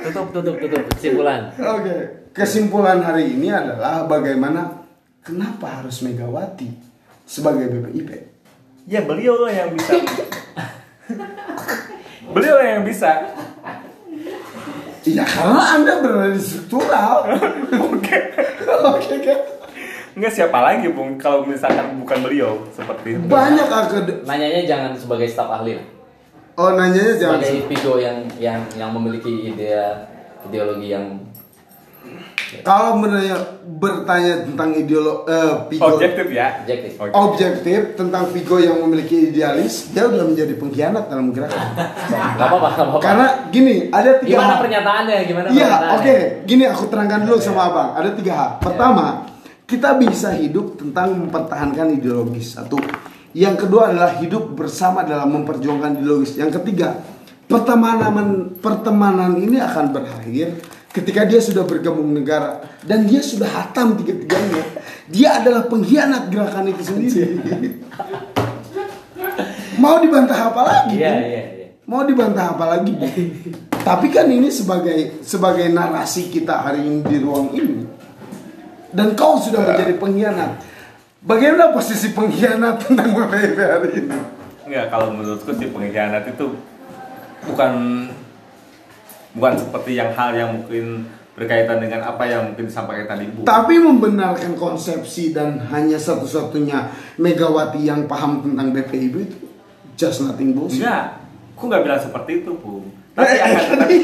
Tutup, 0.00 0.26
tutup, 0.32 0.54
tutup. 0.58 0.82
Kesimpulan. 0.90 1.40
Oke. 1.54 1.96
Kesimpulan 2.32 2.98
hari 3.00 3.30
ini 3.30 3.48
adalah 3.48 4.04
bagaimana 4.04 4.84
kenapa 5.20 5.82
harus 5.82 6.00
Megawati 6.00 6.66
sebagai 7.22 7.68
BPIP? 7.68 8.08
Ya 8.88 9.04
beliau 9.04 9.38
lah 9.38 9.52
yang 9.52 9.70
bisa. 9.70 9.92
beliau 12.34 12.54
lah 12.56 12.66
yang 12.70 12.82
bisa. 12.82 13.10
Ya 15.08 15.24
karena 15.24 15.80
anda 15.80 15.92
berada 16.04 16.36
di 16.36 16.42
struktural. 16.42 17.24
Oke. 17.88 18.18
Oke 18.68 19.14
kan? 19.24 19.40
Enggak 20.12 20.32
siapa 20.36 20.58
lagi, 20.60 20.90
Bung, 20.92 21.16
kalau 21.16 21.46
misalkan 21.46 21.96
bukan 22.02 22.18
beliau 22.20 22.60
seperti 22.74 23.16
itu. 23.16 23.24
Banyak 23.24 23.68
akad. 23.70 24.06
Nanyanya 24.28 24.62
jangan 24.68 24.92
sebagai 24.98 25.30
staf 25.30 25.48
ahli 25.48 25.78
lah. 25.78 25.86
Oh 26.60 26.76
nanyanya 26.76 27.16
jangan. 27.16 27.40
Sebagai 27.40 27.72
Pigo 27.72 27.96
yang 27.96 28.18
yang 28.36 28.60
yang 28.76 28.90
memiliki 28.92 29.54
ide 29.54 29.72
ideologi 30.44 30.92
yang 30.92 31.16
Kalau 32.66 32.98
menanya 32.98 33.38
bertanya 33.62 34.42
tentang 34.42 34.74
ideolo 34.74 35.22
eh, 35.24 35.70
Vigo 35.70 35.86
objektif 35.86 36.26
ya. 36.34 36.60
objektif. 36.66 36.90
Objektif 36.98 37.80
tentang 37.94 38.26
Vigo 38.34 38.58
yang 38.58 38.82
memiliki 38.82 39.30
idealis, 39.30 39.94
dia 39.94 40.10
udah 40.10 40.26
menjadi 40.26 40.58
pengkhianat 40.58 41.06
dalam 41.06 41.30
gerakan. 41.30 41.78
Gak 41.78 42.46
apa-apa, 42.50 42.68
gak 42.74 42.86
apa-apa. 42.90 42.98
Karena 42.98 43.26
gini, 43.54 43.86
ada 43.94 44.18
tiga 44.18 44.34
Gimana 44.36 44.54
hal. 44.58 44.60
pernyataannya? 44.66 45.16
Gimana 45.30 45.46
Iya, 45.54 45.70
oke. 45.94 46.16
Gini 46.44 46.64
aku 46.66 46.84
terangkan 46.90 47.20
dulu 47.22 47.38
sama 47.38 47.70
abang. 47.70 47.90
Ada 47.94 48.10
tiga 48.18 48.32
hal. 48.34 48.50
Pertama, 48.58 49.06
kita 49.64 49.94
bisa 50.02 50.34
hidup 50.34 50.74
tentang 50.74 51.14
mempertahankan 51.14 51.94
ideologis. 51.94 52.58
Satu. 52.58 52.76
Yang 53.30 53.66
kedua 53.66 53.94
adalah 53.94 54.18
hidup 54.18 54.58
bersama 54.58 55.06
dalam 55.06 55.30
memperjuangkan 55.30 56.02
ideologis. 56.02 56.34
Yang 56.34 56.58
ketiga, 56.58 56.98
pertemanan 57.46 58.58
pertemanan 58.58 59.38
ini 59.38 59.62
akan 59.62 59.94
berakhir 59.94 60.58
ketika 60.90 61.22
dia 61.26 61.38
sudah 61.38 61.62
bergabung 61.62 62.10
negara 62.10 62.62
dan 62.82 63.06
dia 63.06 63.22
sudah 63.22 63.46
hatam 63.46 63.94
tiga-tiganya, 63.98 64.62
dia 65.06 65.38
adalah 65.38 65.66
pengkhianat 65.70 66.30
gerakan 66.30 66.70
itu 66.70 66.82
sendiri. 66.82 67.22
Mau 69.80 69.96
dibantah 70.02 70.52
apa 70.52 70.60
lagi? 70.60 71.00
Iya 71.00 71.10
Bung? 71.14 71.24
iya 71.24 71.42
iya. 71.56 71.66
Mau 71.88 72.02
dibantah 72.06 72.54
apa 72.54 72.64
lagi? 72.76 72.92
Tapi 73.80 74.06
kan 74.12 74.28
ini 74.28 74.52
sebagai 74.52 75.24
sebagai 75.24 75.66
narasi 75.72 76.28
kita 76.28 76.68
hari 76.68 76.84
ini 76.84 77.00
di 77.02 77.16
ruang 77.18 77.48
ini. 77.56 77.82
Dan 78.90 79.14
kau 79.14 79.38
sudah 79.40 79.62
menjadi 79.64 79.96
pengkhianat. 79.96 80.52
Bagaimana 81.22 81.72
posisi 81.72 82.12
pengkhianat 82.12 82.82
tentang 82.84 83.14
BPIP 83.14 83.58
hari 83.58 83.90
ini? 84.04 84.18
Enggak, 84.66 84.86
kalau 84.92 85.14
menurutku 85.14 85.50
sih 85.56 85.70
pengkhianat 85.70 86.28
itu 86.30 86.46
bukan 87.48 87.72
bukan 89.34 89.54
seperti 89.58 89.98
yang 89.98 90.10
hal 90.14 90.30
yang 90.34 90.50
mungkin 90.60 91.06
berkaitan 91.34 91.80
dengan 91.80 92.04
apa 92.04 92.28
yang 92.28 92.52
mungkin 92.52 92.68
disampaikan 92.68 93.06
tadi 93.16 93.24
Bu. 93.32 93.48
Tapi 93.48 93.80
membenarkan 93.80 94.60
konsepsi 94.60 95.32
dan 95.32 95.56
hanya 95.72 95.96
satu-satunya 95.96 96.92
Megawati 97.16 97.80
yang 97.80 98.04
paham 98.04 98.44
tentang 98.44 98.74
BPIP 98.76 99.14
itu 99.16 99.36
just 99.96 100.20
nothing 100.20 100.52
bullshit. 100.52 100.84
Enggak, 100.84 101.04
aku 101.56 101.62
nggak 101.70 101.82
bilang 101.86 102.00
seperti 102.02 102.44
itu, 102.44 102.50
Bu. 102.60 102.84
Tapi 103.16 103.24
Eh, 103.24 103.40
akan 103.40 103.76
tadi, 103.86 103.98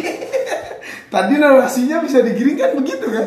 tadi 1.12 1.34
narasinya 1.36 1.96
bisa 2.00 2.24
digiringkan 2.24 2.72
begitu 2.76 3.06
kan? 3.08 3.26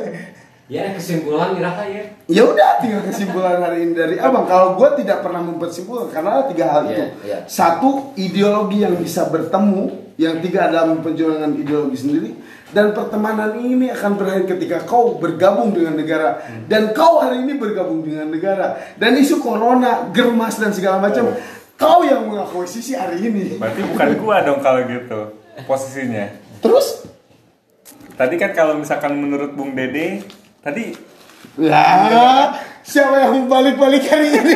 Ya 0.70 0.94
kesimpulan 0.94 1.58
dirasa 1.58 1.82
ya. 1.89 2.06
Ya 2.29 2.46
udah 2.46 2.77
tinggal 2.77 3.01
kesimpulan 3.01 3.58
hari 3.58 3.89
ini 3.89 3.94
dari 3.98 4.15
abang. 4.22 4.46
Kalau 4.46 4.77
gue 4.77 5.01
tidak 5.01 5.25
pernah 5.25 5.41
mempersimpulkan 5.41 6.13
karena 6.13 6.46
tiga 6.46 6.65
hal 6.70 6.82
itu. 6.86 6.94
Iya, 6.94 7.08
iya. 7.25 7.38
Satu 7.50 8.13
ideologi 8.13 8.86
yang 8.86 8.94
bisa 8.94 9.25
bertemu, 9.34 10.09
yang 10.20 10.44
tiga 10.44 10.68
adalah 10.68 10.92
perjuangan 11.00 11.56
ideologi 11.56 11.96
sendiri. 11.96 12.32
Dan 12.70 12.94
pertemanan 12.94 13.58
ini 13.58 13.90
akan 13.90 14.14
berakhir 14.14 14.46
ketika 14.46 14.86
kau 14.86 15.18
bergabung 15.18 15.74
dengan 15.74 15.98
negara 15.98 16.38
dan 16.70 16.94
kau 16.94 17.18
hari 17.18 17.42
ini 17.42 17.58
bergabung 17.58 18.06
dengan 18.06 18.30
negara 18.30 18.78
dan 19.00 19.18
isu 19.18 19.42
corona, 19.42 20.12
germas 20.14 20.62
dan 20.62 20.70
segala 20.70 21.02
macam. 21.02 21.34
Kau 21.80 22.06
yang 22.06 22.30
mengakuisisi 22.30 22.94
hari 22.94 23.26
ini. 23.26 23.58
berarti 23.58 23.82
bukan 23.90 24.10
gua 24.22 24.46
dong 24.46 24.62
kalau 24.62 24.86
gitu 24.86 25.34
posisinya. 25.66 26.30
Terus 26.62 27.10
Tadi 28.20 28.36
kan 28.36 28.52
kalau 28.52 28.76
misalkan 28.76 29.16
menurut 29.16 29.56
Bung 29.56 29.72
Dede, 29.72 30.28
tadi 30.60 30.92
lah 31.56 32.52
siapa 32.84 33.16
yang 33.16 33.48
balik-balik 33.48 34.04
hari 34.12 34.28
ini? 34.36 34.56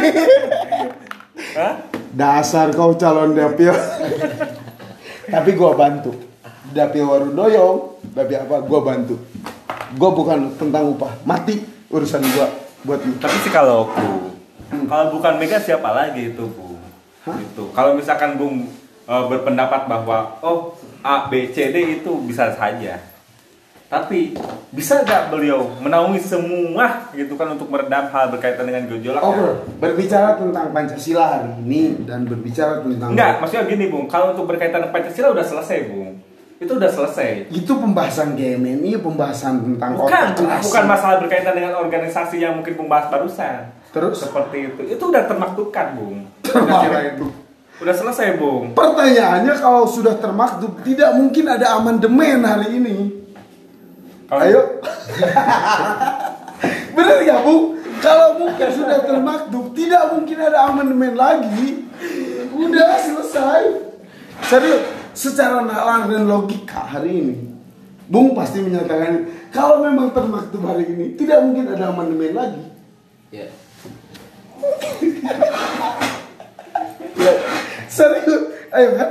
Hah? 1.56 1.88
Dasar 2.12 2.76
kau 2.76 2.92
calon 3.00 3.32
dapil. 3.32 3.72
Tapi 5.28 5.50
gua 5.56 5.78
bantu. 5.78 6.12
Dapil 6.74 7.04
Warudoyo, 7.06 8.00
dapil 8.16 8.40
apa? 8.40 8.64
Gua 8.64 8.80
bantu. 8.84 9.16
Gua 9.96 10.10
bukan 10.12 10.56
tentang 10.58 10.96
upah. 10.96 11.12
Mati 11.24 11.64
urusan 11.92 12.24
gua 12.34 12.48
buat 12.84 13.00
lu. 13.04 13.16
Tapi 13.20 13.36
sih 13.44 13.52
kalau 13.54 13.88
aku, 13.88 14.34
kalau 14.90 15.06
bukan 15.16 15.34
Mega 15.40 15.60
siapa 15.62 15.94
lagi 15.94 16.36
itu, 16.36 16.44
Bu? 16.44 16.76
Itu. 17.40 17.72
Kalau 17.72 17.96
misalkan 17.96 18.36
Bung 18.36 18.68
eh, 19.08 19.24
berpendapat 19.32 19.88
bahwa 19.88 20.40
oh 20.44 20.76
A, 21.04 21.28
B, 21.28 21.52
C, 21.52 21.72
D 21.72 22.00
itu 22.00 22.12
bisa 22.24 22.52
saja. 22.56 23.13
Tapi 23.94 24.34
bisa 24.74 25.06
nggak 25.06 25.30
beliau 25.30 25.70
menaungi 25.78 26.18
semua 26.18 27.14
gitu 27.14 27.38
kan 27.38 27.54
untuk 27.54 27.70
meredam 27.70 28.10
hal 28.10 28.34
berkaitan 28.34 28.66
dengan 28.66 28.90
gejolak? 28.90 29.22
Oh, 29.22 29.62
berbicara 29.78 30.34
tentang 30.42 30.74
Pancasila 30.74 31.38
hari 31.38 31.62
ini 31.62 32.02
dan 32.02 32.26
berbicara 32.26 32.82
tentang 32.82 33.14
Enggak, 33.14 33.38
maksudnya 33.38 33.70
gini, 33.70 33.94
Bung. 33.94 34.10
Kalau 34.10 34.34
untuk 34.34 34.50
berkaitan 34.50 34.82
dengan 34.82 34.98
Pancasila 34.98 35.30
udah 35.30 35.46
selesai, 35.46 35.94
Bung. 35.94 36.18
Itu 36.58 36.82
udah 36.82 36.90
selesai. 36.90 37.54
itu 37.54 37.70
pembahasan 37.70 38.34
GMNI, 38.34 38.98
pembahasan 38.98 39.62
tentang 39.62 39.94
Bukan, 39.94 40.26
bukan 40.42 40.84
masalah 40.90 41.22
berkaitan 41.22 41.54
dengan 41.54 41.78
organisasi 41.78 42.42
yang 42.42 42.58
mungkin 42.58 42.74
Bung 42.74 42.90
bahas 42.90 43.14
barusan. 43.14 43.78
Terus? 43.94 44.26
Seperti 44.26 44.74
itu. 44.74 44.82
Itu 44.90 45.14
udah 45.14 45.30
termaktubkan, 45.30 45.94
Bung. 45.94 46.26
Termaktub. 46.42 47.30
Udah 47.78 47.94
selesai, 47.94 48.42
Bung. 48.42 48.74
Pertanyaannya 48.74 49.54
kalau 49.62 49.86
sudah 49.86 50.18
termaktub, 50.18 50.82
tidak 50.82 51.14
mungkin 51.14 51.46
ada 51.46 51.78
amandemen 51.78 52.42
hari 52.42 52.82
ini. 52.82 53.23
Ayo. 54.42 54.62
Bener 56.96 57.18
gak 57.26 57.40
bu? 57.46 57.78
Kalau 58.02 58.36
mungkin 58.36 58.70
sudah 58.74 59.00
termaktub, 59.06 59.72
tidak 59.78 60.12
mungkin 60.12 60.38
ada 60.42 60.68
amandemen 60.68 61.14
lagi. 61.16 61.88
Udah 62.52 63.00
selesai. 63.00 63.64
Serius, 64.44 64.84
secara 65.16 65.64
nalar 65.64 66.10
dan 66.12 66.28
logika 66.28 66.84
hari 66.84 67.24
ini, 67.24 67.38
Bung 68.12 68.36
pasti 68.36 68.60
menyatakan 68.60 69.30
kalau 69.56 69.86
memang 69.88 70.12
termaktub 70.12 70.68
hari 70.68 70.90
ini, 70.90 71.16
tidak 71.16 71.40
mungkin 71.48 71.72
ada 71.72 71.96
amandemen 71.96 72.34
lagi. 72.36 72.64
Ya. 73.32 73.48
Ya, 77.14 77.34
serius, 77.88 78.52
ayo 78.76 78.90
kan? 79.00 79.10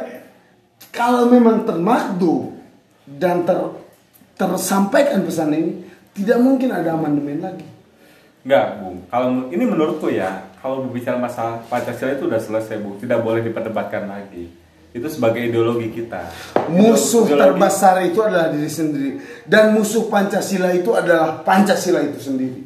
Kalau 0.93 1.33
memang 1.33 1.65
termaktub 1.65 2.53
dan 3.09 3.49
ter 3.49 3.57
tersampaikan 4.37 5.23
pesan 5.23 5.53
ini, 5.53 5.73
tidak 6.13 6.39
mungkin 6.41 6.73
ada 6.73 6.97
amandemen 6.97 7.41
lagi. 7.41 7.67
Enggak, 8.43 8.67
Bung. 8.83 9.07
Kalau 9.07 9.29
ini 9.49 9.65
menurutku 9.65 10.11
ya, 10.11 10.51
kalau 10.59 10.83
berbicara 10.87 11.15
masalah 11.15 11.63
Pancasila 11.71 12.15
itu 12.15 12.27
udah 12.27 12.41
selesai, 12.43 12.77
Bu. 12.83 12.99
Tidak 12.99 13.23
boleh 13.23 13.43
diperdebatkan 13.47 14.11
lagi. 14.11 14.51
Itu 14.93 15.09
sebagai 15.09 15.41
ideologi 15.41 15.89
kita. 15.89 16.29
Musuh 16.69 17.25
Ideologi- 17.25 17.41
terbesar 17.41 17.97
itu 18.05 18.21
adalah 18.21 18.53
diri 18.53 18.69
sendiri 18.69 19.11
dan 19.49 19.73
musuh 19.73 20.05
Pancasila 20.13 20.69
itu 20.69 20.93
adalah 20.93 21.41
Pancasila 21.41 22.05
itu 22.05 22.21
sendiri. 22.21 22.61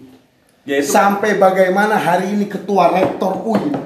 Yaitu 0.67 0.91
Sampai 0.91 1.39
bagaimana 1.39 1.95
hari 1.95 2.35
ini 2.35 2.51
ketua 2.51 2.91
rektor 2.91 3.39
UIN 3.47 3.79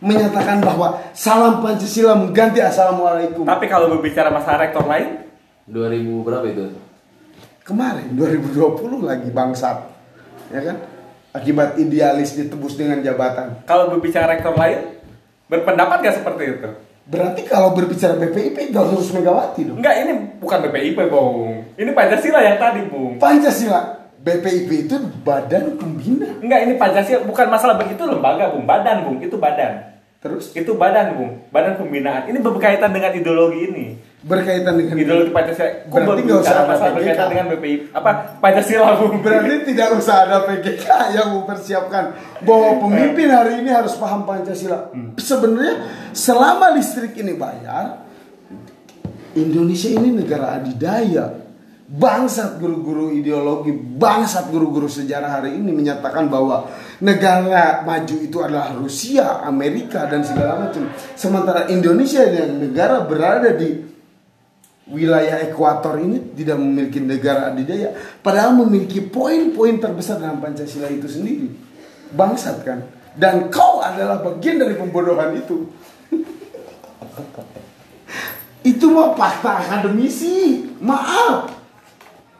menyatakan 0.00 0.64
bahwa 0.64 1.04
salam 1.12 1.60
Pancasila 1.60 2.16
mengganti 2.16 2.64
assalamualaikum. 2.64 3.44
Tapi 3.44 3.68
kalau 3.68 3.92
berbicara 3.92 4.32
masalah 4.32 4.64
rektor 4.64 4.88
lain, 4.88 5.28
2000 5.68 6.24
berapa 6.24 6.46
itu? 6.48 6.72
Kemarin 7.62 8.18
2020 8.18 9.06
lagi 9.06 9.30
bangsat, 9.30 9.86
ya 10.50 10.60
kan? 10.66 10.76
Akibat 11.30 11.78
idealis 11.78 12.34
ditebus 12.34 12.74
dengan 12.74 12.98
jabatan. 12.98 13.62
kalau 13.62 13.86
berbicara 13.86 14.34
rektor 14.34 14.50
lain, 14.58 14.98
berpendapat 15.46 16.02
gak 16.02 16.16
seperti 16.18 16.58
itu? 16.58 16.70
Berarti 17.06 17.46
kalau 17.46 17.70
berbicara 17.70 18.18
BPIP 18.18 18.74
itu 18.74 18.78
harus 18.78 19.10
Megawati 19.14 19.66
dong. 19.66 19.78
Enggak, 19.78 19.94
ini 20.02 20.12
bukan 20.42 20.58
BPIP, 20.58 20.98
Bung. 21.06 21.62
Ini 21.78 21.90
Pancasila 21.94 22.42
yang 22.42 22.58
tadi, 22.58 22.82
Bung. 22.90 23.22
Pancasila 23.22 24.10
BPIP 24.22 24.90
itu 24.90 24.96
badan 25.22 25.78
pembina. 25.78 26.30
Enggak, 26.42 26.66
ini 26.66 26.74
Pancasila 26.78 27.22
bukan 27.26 27.46
masalah 27.46 27.78
begitu 27.78 28.06
lembaga, 28.06 28.54
Bung. 28.54 28.66
Badan, 28.66 29.06
Bung. 29.06 29.18
Itu 29.22 29.38
badan. 29.38 29.98
Terus 30.22 30.54
Itu 30.54 30.78
badan, 30.78 31.18
Bung. 31.18 31.30
Badan 31.50 31.74
pembinaan. 31.78 32.26
Ini 32.26 32.38
berkaitan 32.38 32.94
dengan 32.94 33.10
ideologi 33.14 33.70
ini. 33.70 33.86
Berkaitan 34.22 34.78
dengan 34.78 34.94
Ideologi 34.94 35.34
Pancasila. 35.34 35.70
Kok 35.90 35.98
Berarti 35.98 36.20
nggak 36.22 36.40
usah 36.46 36.54
ada 36.54 36.64
PKK. 36.70 36.94
berkaitan 36.94 37.26
dengan 37.34 37.46
BPI. 37.50 37.76
Apa? 37.90 38.10
Pancasila, 38.38 38.90
Bung. 39.02 39.14
Berarti 39.18 39.54
tidak 39.66 39.88
usah 39.98 40.16
ada 40.26 40.36
PKK 40.46 40.88
yang 41.18 41.28
mempersiapkan 41.34 42.04
bahwa 42.46 42.70
pemimpin 42.86 43.28
hari 43.34 43.52
ini 43.60 43.70
harus 43.74 43.98
paham 43.98 44.22
Pancasila. 44.22 44.94
Sebenarnya 45.18 45.74
selama 46.14 46.70
listrik 46.78 47.18
ini 47.18 47.34
bayar, 47.34 48.06
Indonesia 49.34 49.90
ini 49.90 50.08
negara 50.14 50.62
adidaya. 50.62 51.42
Bangsat 51.92 52.56
guru-guru 52.56 53.12
ideologi, 53.12 53.68
bangsat 53.68 54.48
guru-guru 54.48 54.88
sejarah 54.88 55.44
hari 55.44 55.60
ini 55.60 55.76
menyatakan 55.76 56.24
bahwa 56.32 56.64
negara 57.04 57.84
maju 57.84 58.16
itu 58.16 58.40
adalah 58.40 58.72
Rusia, 58.72 59.44
Amerika 59.44 60.08
dan 60.08 60.24
segala 60.24 60.56
macam. 60.56 60.88
Sementara 61.12 61.68
Indonesia 61.68 62.24
yang 62.24 62.64
negara 62.64 63.04
berada 63.04 63.52
di 63.52 63.91
wilayah 64.92 65.40
ekuator 65.48 65.96
ini 65.96 66.36
tidak 66.36 66.60
memiliki 66.60 67.00
negara 67.00 67.48
adidaya 67.50 67.96
padahal 68.20 68.52
memiliki 68.62 69.00
poin-poin 69.00 69.80
terbesar 69.80 70.20
dalam 70.20 70.38
Pancasila 70.38 70.92
itu 70.92 71.08
sendiri. 71.08 71.48
Bangsat 72.12 72.60
kan? 72.60 72.84
Dan 73.16 73.48
kau 73.48 73.80
adalah 73.80 74.20
bagian 74.20 74.60
dari 74.60 74.76
pembodohan 74.76 75.36
itu. 75.36 75.68
Itu 78.72 78.92
mah 78.92 79.16
fakta 79.16 79.64
akademisi. 79.64 80.64
Maaf 80.80 81.61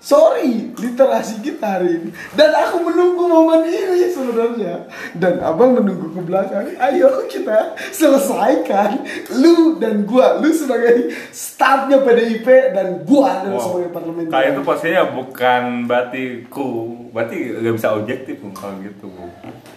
sorry 0.03 0.75
literasi 0.75 1.38
kita 1.41 1.79
hari 1.79 1.95
ini 1.95 2.11
dan 2.35 2.51
aku 2.53 2.83
menunggu 2.83 3.23
momen 3.23 3.62
ini 3.65 4.11
sebenarnya 4.11 4.91
dan 5.15 5.38
abang 5.38 5.79
menunggu 5.79 6.11
ke 6.11 6.21
belakang 6.21 6.75
ayo 6.75 7.23
kita 7.25 7.79
selesaikan 7.88 8.99
lu 9.33 9.79
dan 9.79 10.03
gua 10.03 10.37
lu 10.37 10.51
sebagai 10.51 11.07
staffnya 11.31 12.03
PDIP 12.03 12.47
dan 12.75 13.07
gua 13.07 13.41
adalah 13.41 13.51
Wow. 13.53 13.62
sebagai 13.62 13.91
parlemen 13.91 14.25
Kayak 14.27 14.49
itu 14.51 14.61
posisinya 14.62 15.05
bukan 15.12 15.62
berarti 15.85 16.23
ku, 16.49 16.69
berarti 17.09 17.37
gak 17.55 17.75
bisa 17.77 17.88
objektif 17.93 18.35
Bung 18.38 18.51
kalau 18.51 18.75
gitu 18.81 19.07
Bung. 19.07 19.31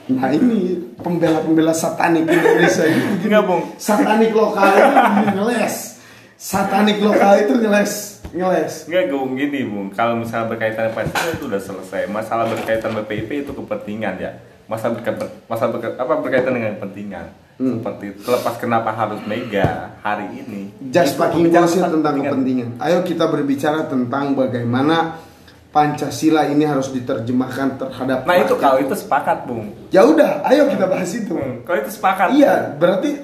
nah 0.07 0.29
ini 0.29 0.79
pembela-pembela 0.97 1.69
satanik 1.69 2.25
Indonesia 2.25 2.85
ini. 2.85 3.21
Enggak, 3.21 3.43
Bung. 3.45 3.61
satanik 3.77 4.31
lokal 4.31 4.73
ini 4.73 5.38
ngeles 5.38 5.94
satanik 6.35 6.99
lokal 6.99 7.39
itu 7.39 7.53
ngeles 7.55 7.93
ngeles 8.29 8.73
Enggak 8.85 9.03
gue 9.07 9.23
gini 9.37 9.59
bung, 9.63 9.87
kalau 9.89 10.15
misalnya 10.15 10.47
berkaitan 10.47 10.85
dengan 10.85 10.95
Pancasila 10.97 11.31
itu 11.31 11.45
udah 11.45 11.61
selesai. 11.61 12.01
Masalah 12.05 12.45
berkaitan 12.45 12.91
BPIP 12.93 13.29
itu 13.41 13.51
kepentingan 13.53 14.13
ya. 14.17 14.31
Masalah 14.65 14.97
berkaitan, 14.97 15.29
masalah 15.45 15.71
berka- 15.71 15.95
apa 15.95 16.13
berkaitan 16.19 16.51
dengan 16.51 16.75
kepentingan. 16.75 17.25
Hmm. 17.55 17.79
Seperti 17.79 18.03
itu. 18.09 18.19
Terlepas 18.21 18.55
kenapa 18.57 18.89
harus 18.91 19.23
mega 19.23 19.95
hari 20.01 20.27
ini. 20.37 20.75
just 20.91 21.15
bicara 21.15 21.63
bullshit 21.63 21.87
tentang 21.87 22.13
kepentingan 22.19 22.69
ayo 22.77 22.99
kita 23.01 23.25
berbicara 23.25 23.79
tentang 23.85 24.35
bagaimana 24.35 25.15
Pancasila 25.69 26.43
ini 26.45 26.63
harus 26.63 26.87
diterjemahkan 26.89 27.75
terhadap 27.77 28.23
Nah 28.23 28.35
itu 28.37 28.55
kalau 28.55 28.79
itu 28.79 28.91
sepakat 28.91 29.43
bung. 29.43 29.71
ya 29.87 30.03
udah 30.03 30.43
ayo 30.45 30.67
kita 30.67 30.83
bahas 30.85 31.11
itu 31.11 31.31
Hmm, 31.31 31.63
Kalau 31.63 31.77
itu 31.77 31.91
sepakat. 31.91 32.27
iya 32.31 32.71
berarti 32.73 33.23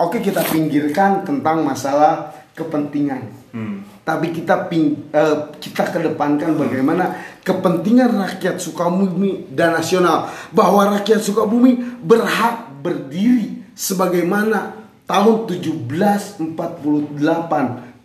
oke 0.00 0.24
kita 0.24 0.40
pinggirkan 0.48 1.28
tentang 1.28 1.60
masalah 1.60 2.32
kepentingan. 2.56 3.36
Hmm. 3.50 3.82
tapi 4.06 4.30
kita 4.30 4.70
ping, 4.70 5.10
eh, 5.10 5.36
kita 5.58 5.90
kedepankan 5.90 6.54
bagaimana 6.54 7.18
kepentingan 7.42 8.14
rakyat 8.14 8.62
Sukabumi 8.62 9.50
dan 9.50 9.74
nasional. 9.74 10.30
Bahwa 10.54 10.86
rakyat 10.94 11.18
Sukabumi 11.18 11.74
berhak 11.98 12.78
berdiri 12.78 13.74
sebagaimana 13.74 14.78
tahun 15.10 15.50
1748 15.50 16.46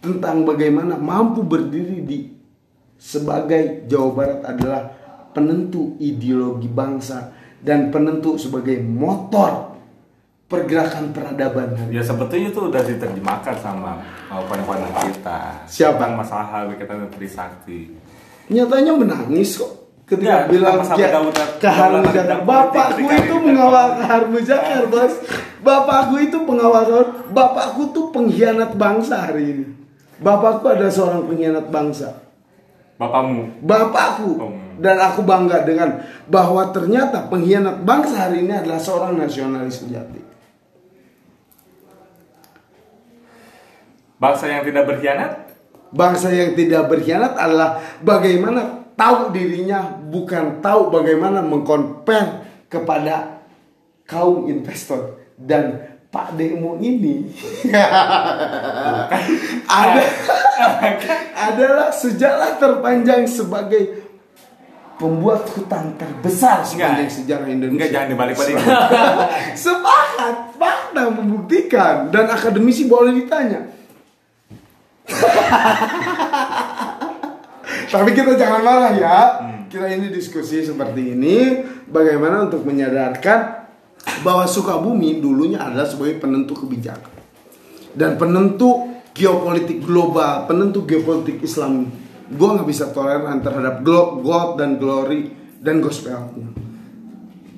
tentang 0.01 0.37
bagaimana 0.49 0.97
mampu 0.97 1.45
berdiri 1.45 2.01
di 2.01 2.33
sebagai 2.97 3.85
Jawa 3.85 4.09
Barat 4.17 4.41
adalah 4.49 4.81
penentu 5.29 5.93
ideologi 6.01 6.65
bangsa 6.65 7.29
dan 7.61 7.93
penentu 7.93 8.41
sebagai 8.41 8.81
motor 8.81 9.74
pergerakan 10.45 11.09
peradaban 11.09 11.73
Ya 11.89 12.05
sebetulnya 12.05 12.53
itu 12.53 12.61
udah 12.69 12.83
diterjemahkan 12.85 13.55
sama 13.57 13.97
uh, 14.29 14.45
pandang 14.45 14.93
kita. 15.09 15.65
Siapa? 15.65 15.97
Tentang 15.97 16.13
masalah 16.21 16.47
hal 16.53 16.63
berkaitan 16.69 17.01
dengan 17.01 17.11
Trisakti. 17.13 17.79
nyatanya 18.45 18.93
menangis 18.93 19.57
kok 19.57 19.73
ketika 20.05 20.29
Ya, 20.29 20.37
bilang 20.45 20.85
ya, 20.85 21.09
ke 21.57 21.69
Bapakku 22.45 23.09
itu 23.09 23.35
mengawal 23.41 23.97
ke 23.97 24.03
Harmu 24.05 24.37
Jakar, 24.45 24.85
bos. 24.85 25.13
Bapakku 25.65 26.21
itu 26.21 26.37
pengawal 26.45 26.85
Bapakku 27.33 27.89
tuh 27.89 28.13
pengkhianat 28.13 28.77
bangsa 28.77 29.25
hari 29.25 29.43
ini. 29.49 29.65
Bapakku 30.21 30.69
adalah 30.69 30.93
seorang 30.93 31.25
pengkhianat 31.25 31.73
bangsa. 31.73 32.21
Bapakmu. 33.01 33.65
Bapakku 33.65 34.29
Oh. 34.39 34.53
dan 34.75 34.99
aku 34.99 35.23
bangga 35.23 35.63
dengan 35.63 36.03
bahwa 36.27 36.67
ternyata 36.69 37.31
pengkhianat 37.31 37.81
bangsa 37.87 38.27
hari 38.29 38.43
ini 38.43 38.53
adalah 38.53 38.77
seorang 38.77 39.17
nasionalis 39.17 39.81
sejati. 39.81 40.34
Bangsa 44.25 44.45
yang 44.49 44.63
tidak 44.65 44.83
berkhianat 44.89 45.31
Bangsa 45.93 46.27
yang 46.33 46.51
tidak 46.57 46.83
berkhianat 46.89 47.33
adalah 47.37 47.77
bagaimana 48.01 48.89
tahu 48.97 49.31
dirinya 49.31 49.85
bukan 50.09 50.59
tahu 50.59 50.89
bagaimana 50.89 51.45
mengkonper 51.45 52.43
kepada 52.67 53.43
kaum 54.07 54.49
investor 54.49 55.19
dan 55.37 55.95
Pak 56.09 56.39
Demo 56.39 56.79
ini 56.79 57.27
ada 59.67 60.03
adalah 61.35 61.91
sejarah 61.91 62.55
terpanjang 62.55 63.27
sebagai 63.27 64.07
pembuat 64.95 65.43
hutang 65.51 65.99
terbesar 65.99 66.63
sepanjang 66.63 67.11
sejarah 67.11 67.47
Indonesia. 67.51 67.75
Enggak 67.75 67.91
jangan 67.91 68.09
dibalik-balik. 68.15 68.55
Sepakat, 69.67 70.35
fakta 70.55 71.03
membuktikan 71.11 72.07
dan 72.15 72.31
akademisi 72.31 72.87
boleh 72.87 73.11
ditanya. 73.11 73.74
Tapi 77.93 78.09
kita 78.11 78.35
jangan 78.35 78.61
marah 78.65 78.93
ya. 78.95 79.17
Kita 79.69 79.85
ini 79.89 80.13
diskusi 80.13 80.63
seperti 80.63 81.17
ini 81.17 81.65
bagaimana 81.89 82.47
untuk 82.47 82.63
menyadarkan 82.63 83.65
bahwa 84.21 84.45
Sukabumi 84.45 85.19
dulunya 85.19 85.59
adalah 85.61 85.89
sebagai 85.89 86.21
penentu 86.21 86.53
kebijakan 86.65 87.15
dan 87.95 88.19
penentu 88.19 88.91
geopolitik 89.15 89.81
global, 89.81 90.45
penentu 90.45 90.83
geopolitik 90.83 91.41
Islam. 91.41 91.89
Gue 92.29 92.49
nggak 92.51 92.67
bisa 92.67 92.91
toleran 92.91 93.39
terhadap 93.39 93.81
God 93.85 94.59
dan 94.59 94.77
glory 94.77 95.31
dan 95.63 95.79
gospelnya. 95.79 96.51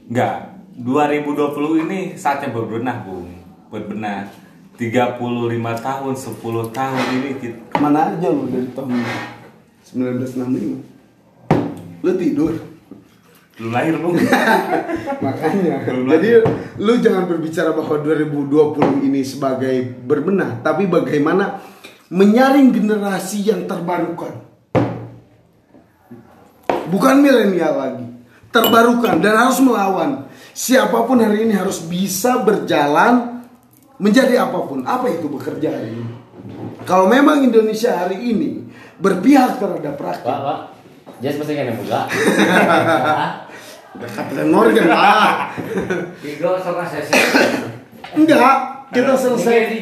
Enggak. 0.07 0.55
2020 0.77 1.89
ini 1.89 1.99
saatnya 2.13 2.53
berbenah, 2.53 3.01
Bung. 3.01 3.33
Berbenah. 3.73 4.29
35 4.77 5.17
tahun, 5.81 6.13
10 6.13 6.69
tahun 6.69 7.01
ini 7.17 7.41
kita 7.41 7.57
Ke 7.73 7.81
mana 7.81 8.13
aja 8.13 8.29
lu 8.29 8.45
dari 8.45 8.69
tahun 8.77 8.93
1965? 9.81 12.05
Lu 12.05 12.13
tidur. 12.13 12.53
belum 13.57 13.73
lahir, 13.73 13.97
Bung. 13.97 14.13
Makanya. 15.25 15.81
Belum 15.81 16.13
Jadi 16.13 16.29
lu 16.77 16.93
jangan 17.01 17.25
berbicara 17.25 17.73
bahwa 17.73 18.05
2020 18.05 19.09
ini 19.09 19.25
sebagai 19.25 19.97
berbenah, 20.05 20.61
tapi 20.61 20.85
bagaimana 20.85 21.57
menyaring 22.13 22.69
generasi 22.69 23.49
yang 23.49 23.65
terbarukan. 23.65 24.45
Bukan 26.93 27.15
milenial 27.17 27.81
lagi. 27.81 28.05
Terbarukan 28.53 29.25
dan 29.25 29.33
harus 29.33 29.57
melawan. 29.57 30.29
Siapa 30.53 31.09
pun 31.09 31.17
hari 31.17 31.49
ini 31.49 31.57
harus 31.57 31.81
bisa 31.81 32.45
berjalan 32.45 33.36
menjadi 33.97 34.47
apa 34.49 34.59
pun. 34.65 34.85
Apa 34.85 35.09
itu 35.09 35.27
bekerja 35.29 35.73
hari 35.73 35.93
ini? 35.97 36.05
Kalau 36.87 37.09
memang 37.09 37.43
Indonesia 37.43 37.91
hari 37.91 38.21
ini 38.21 38.63
berpihak 39.01 39.59
terhadap 39.59 39.99
Pak, 39.99 40.23
rakyat, 40.23 40.39
Pak. 40.45 40.59
Jas 41.17 41.35
pasti 41.41 41.53
kan 41.57 41.65
yang 41.65 41.77
buka. 41.81 42.01
Kapten 43.97 44.47
Morgan 44.53 44.87
lah. 44.87 45.49
Tiga 46.21 46.61
sama 46.61 46.85
sesi. 46.85 47.13
Enggak, 48.13 48.87
kita 48.93 49.13
selesai. 49.17 49.81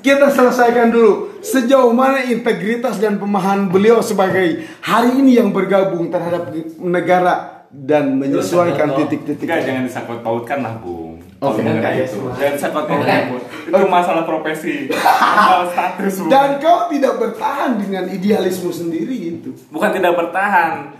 Kita 0.00 0.32
selesaikan 0.32 0.88
dulu 0.88 1.42
sejauh 1.44 1.92
mana 1.92 2.24
integritas 2.24 2.96
dan 2.96 3.20
pemahaman 3.20 3.68
beliau 3.68 4.00
sebagai 4.00 4.64
hari 4.80 5.20
ini 5.20 5.36
yang 5.36 5.52
bergabung 5.52 6.08
terhadap 6.08 6.54
negara 6.80 7.66
dan 7.68 8.16
menyesuaikan 8.16 8.96
titik-titik. 8.96 9.44
Enggak, 9.44 9.66
jangan 9.66 9.82
disangkut 9.90 10.18
pautkan 10.22 10.62
lah, 10.62 10.78
Bung. 10.78 11.09
Oke. 11.40 11.64
mengenai 11.64 12.04
itu. 12.04 12.20
Jangan 12.36 12.52
disangkut 12.52 12.84
pautkan, 12.84 13.32
Bung. 13.32 13.40
Itu 13.64 13.88
masalah 13.88 14.28
profesi. 14.28 14.92
Masalah 14.92 15.72
status, 15.72 16.14
Bung. 16.20 16.28
Dan 16.28 16.60
kau 16.60 16.84
tidak 16.92 17.16
bertahan 17.16 17.80
dengan 17.80 18.04
idealisme 18.12 18.68
sendiri 18.68 19.40
itu. 19.40 19.48
Bukan 19.72 19.90
tidak 19.96 20.20
bertahan, 20.20 20.92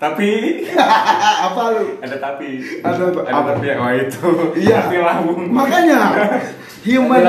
tapi 0.00 0.64
Apa 1.52 1.62
lu? 1.76 2.00
ada 2.00 2.16
tapi. 2.16 2.80
Ada 2.80 3.12
apa? 3.12 3.20
ada 3.20 3.40
tapi 3.52 3.64
yang 3.68 3.84
oh 3.84 3.92
itu. 3.92 4.28
Iya. 4.64 4.80
Bung. 5.22 5.52
Makanya 5.52 6.00
human 6.88 7.20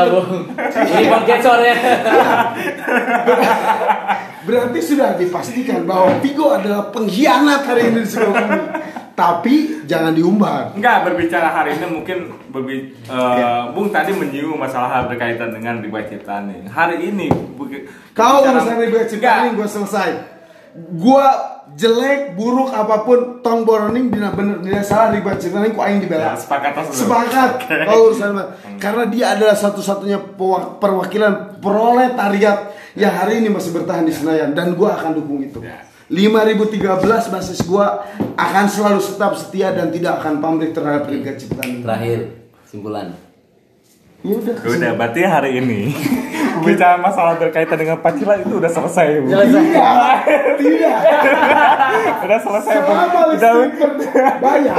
podcast 1.12 1.46
ya. 1.62 1.76
berarti 4.48 4.80
sudah 4.84 5.16
dipastikan 5.16 5.88
bahwa 5.88 6.20
Vigo 6.20 6.52
adalah 6.52 6.92
pengkhianat 6.92 7.64
hari 7.64 7.96
ini 7.96 8.04
di. 8.04 8.83
Tapi 9.14 9.86
jangan 9.86 10.18
diumbar. 10.18 10.74
Enggak, 10.74 11.06
berbicara 11.06 11.54
hari 11.54 11.78
ini 11.78 11.86
mungkin 11.86 12.18
berbi 12.50 12.98
eh, 13.06 13.14
Iya. 13.14 13.70
Bung 13.70 13.94
tadi 13.94 14.10
menyinggung 14.10 14.58
masalah 14.58 14.90
hal 14.90 15.04
berkaitan 15.06 15.54
dengan 15.54 15.78
riwayat 15.86 16.10
ciptaan 16.10 16.50
nih. 16.50 16.66
Hari 16.66 16.98
ini 17.14 17.30
Kau 18.18 18.42
urusan 18.42 18.74
riwayat 18.82 19.14
ciptaan 19.14 19.42
ini 19.46 19.52
gue 19.54 19.70
selesai. 19.70 20.10
Gua 20.98 21.30
jelek, 21.78 22.34
buruk 22.34 22.74
apa 22.74 23.06
pun, 23.06 23.46
tong 23.46 23.62
boroning 23.62 24.10
dina 24.10 24.34
bener 24.34 24.58
dina 24.66 24.82
salah 24.82 25.14
riwayat 25.14 25.38
ciptaan 25.38 25.70
ini 25.70 25.78
ku 25.78 25.86
aing 25.86 26.02
Ya, 26.02 26.06
dibela. 26.10 26.34
sepakat. 26.34 26.74
Sepakat. 26.90 27.50
Oke. 27.62 27.78
Kau 27.86 28.10
urusan 28.10 28.34
apa? 28.34 28.44
Karena 28.82 29.06
dia 29.06 29.38
adalah 29.38 29.54
satu-satunya 29.54 30.18
perwakilan 30.82 31.62
proletariat 31.62 32.74
yang 32.98 33.14
hari 33.14 33.46
ini 33.46 33.54
masih 33.54 33.70
bertahan 33.72 34.02
di 34.02 34.14
Senayan 34.14 34.58
dan 34.58 34.74
gua 34.74 34.98
akan 34.98 35.14
dukung 35.14 35.46
itu. 35.46 35.62
Ya. 35.62 35.86
5013 36.12 37.34
basis 37.34 37.60
gua 37.64 38.04
akan 38.36 38.66
selalu 38.68 39.00
tetap 39.00 39.34
setia 39.40 39.72
dan 39.72 39.88
tidak 39.94 40.20
akan 40.20 40.44
pamrih 40.44 40.76
terhadap 40.76 41.08
riwayat 41.08 41.40
ciptaan. 41.40 41.80
Terakhir 41.80 42.20
simpulan. 42.68 43.16
Ya 44.24 44.40
udah. 44.40 44.56
Ya 44.56 44.70
Udah, 44.72 44.92
berarti 44.96 45.22
hari 45.28 45.52
ini 45.60 45.92
bicara 46.66 46.96
masalah 46.96 47.36
berkaitan 47.36 47.76
dengan 47.76 48.00
Pancasila 48.00 48.40
itu 48.40 48.56
udah 48.56 48.72
selesai, 48.72 49.20
Bung. 49.20 49.36
Tidak. 49.36 49.92
Tidak. 50.64 51.00
udah 52.24 52.40
selesai, 52.40 52.76
Udah, 53.36 53.54
bayar, 54.40 54.76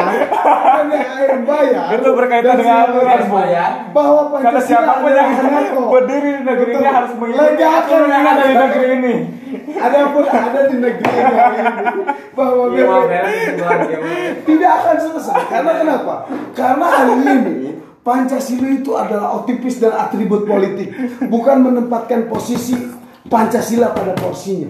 air 0.88 1.32
bayar. 1.44 1.84
Itu 1.92 2.10
berkaitan 2.16 2.54
dengan 2.56 2.88
siapa 2.88 2.88
aturan, 2.88 3.20
bayar, 3.28 3.70
Bahwa 3.92 4.20
Karena 4.32 4.60
Pancasila 4.64 4.64
siapa 4.64 4.92
pun 5.04 5.10
adalah 5.12 5.60
yang 5.60 5.88
berdiri 5.92 6.30
di 6.40 6.42
negeri 6.48 6.72
ini 6.72 6.88
harus 6.88 7.12
mengikuti 7.20 7.64
aturan 7.68 8.08
yang 8.08 8.24
ada 8.24 8.42
di 8.48 8.54
negeri 8.56 8.86
ini. 8.96 9.14
Ada 9.74 9.98
pun 10.10 10.24
ada 10.24 10.60
di 10.66 10.76
negeri 10.76 11.04
ini 11.04 11.34
ini 11.34 12.02
bahwa 12.32 12.62
Iya, 12.70 12.84
simpulan 13.36 13.78
gimana? 13.84 14.16
tidak 14.42 14.70
akan 14.74 14.96
selesai. 15.00 15.40
Karena 15.46 15.72
kenapa? 15.76 16.14
Karena 16.52 16.86
hari 16.86 17.12
ini 17.16 17.34
Pancasila 18.00 18.68
itu 18.68 18.90
adalah 18.92 19.28
otipis 19.34 19.78
dan 19.78 19.92
atribut 19.92 20.44
politik, 20.44 20.92
bukan 21.24 21.56
menempatkan 21.62 22.26
posisi 22.26 22.74
Pancasila 23.24 23.90
pada 23.90 24.12
porsinya. 24.12 24.68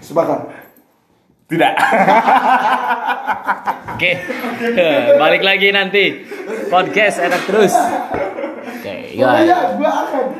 Sepakat. 0.00 0.40
Tidak. 1.46 1.72
Oke. 3.94 4.10
Balik 5.16 5.42
lagi 5.42 5.68
nanti. 5.70 6.04
Podcast 6.66 7.16
enak 7.20 7.42
terus. 7.44 7.72
Oke, 8.70 9.12
Oh 9.12 9.20
guys. 9.20 9.44
iya, 9.44 9.58
gua 9.76 9.90
akan 10.08 10.24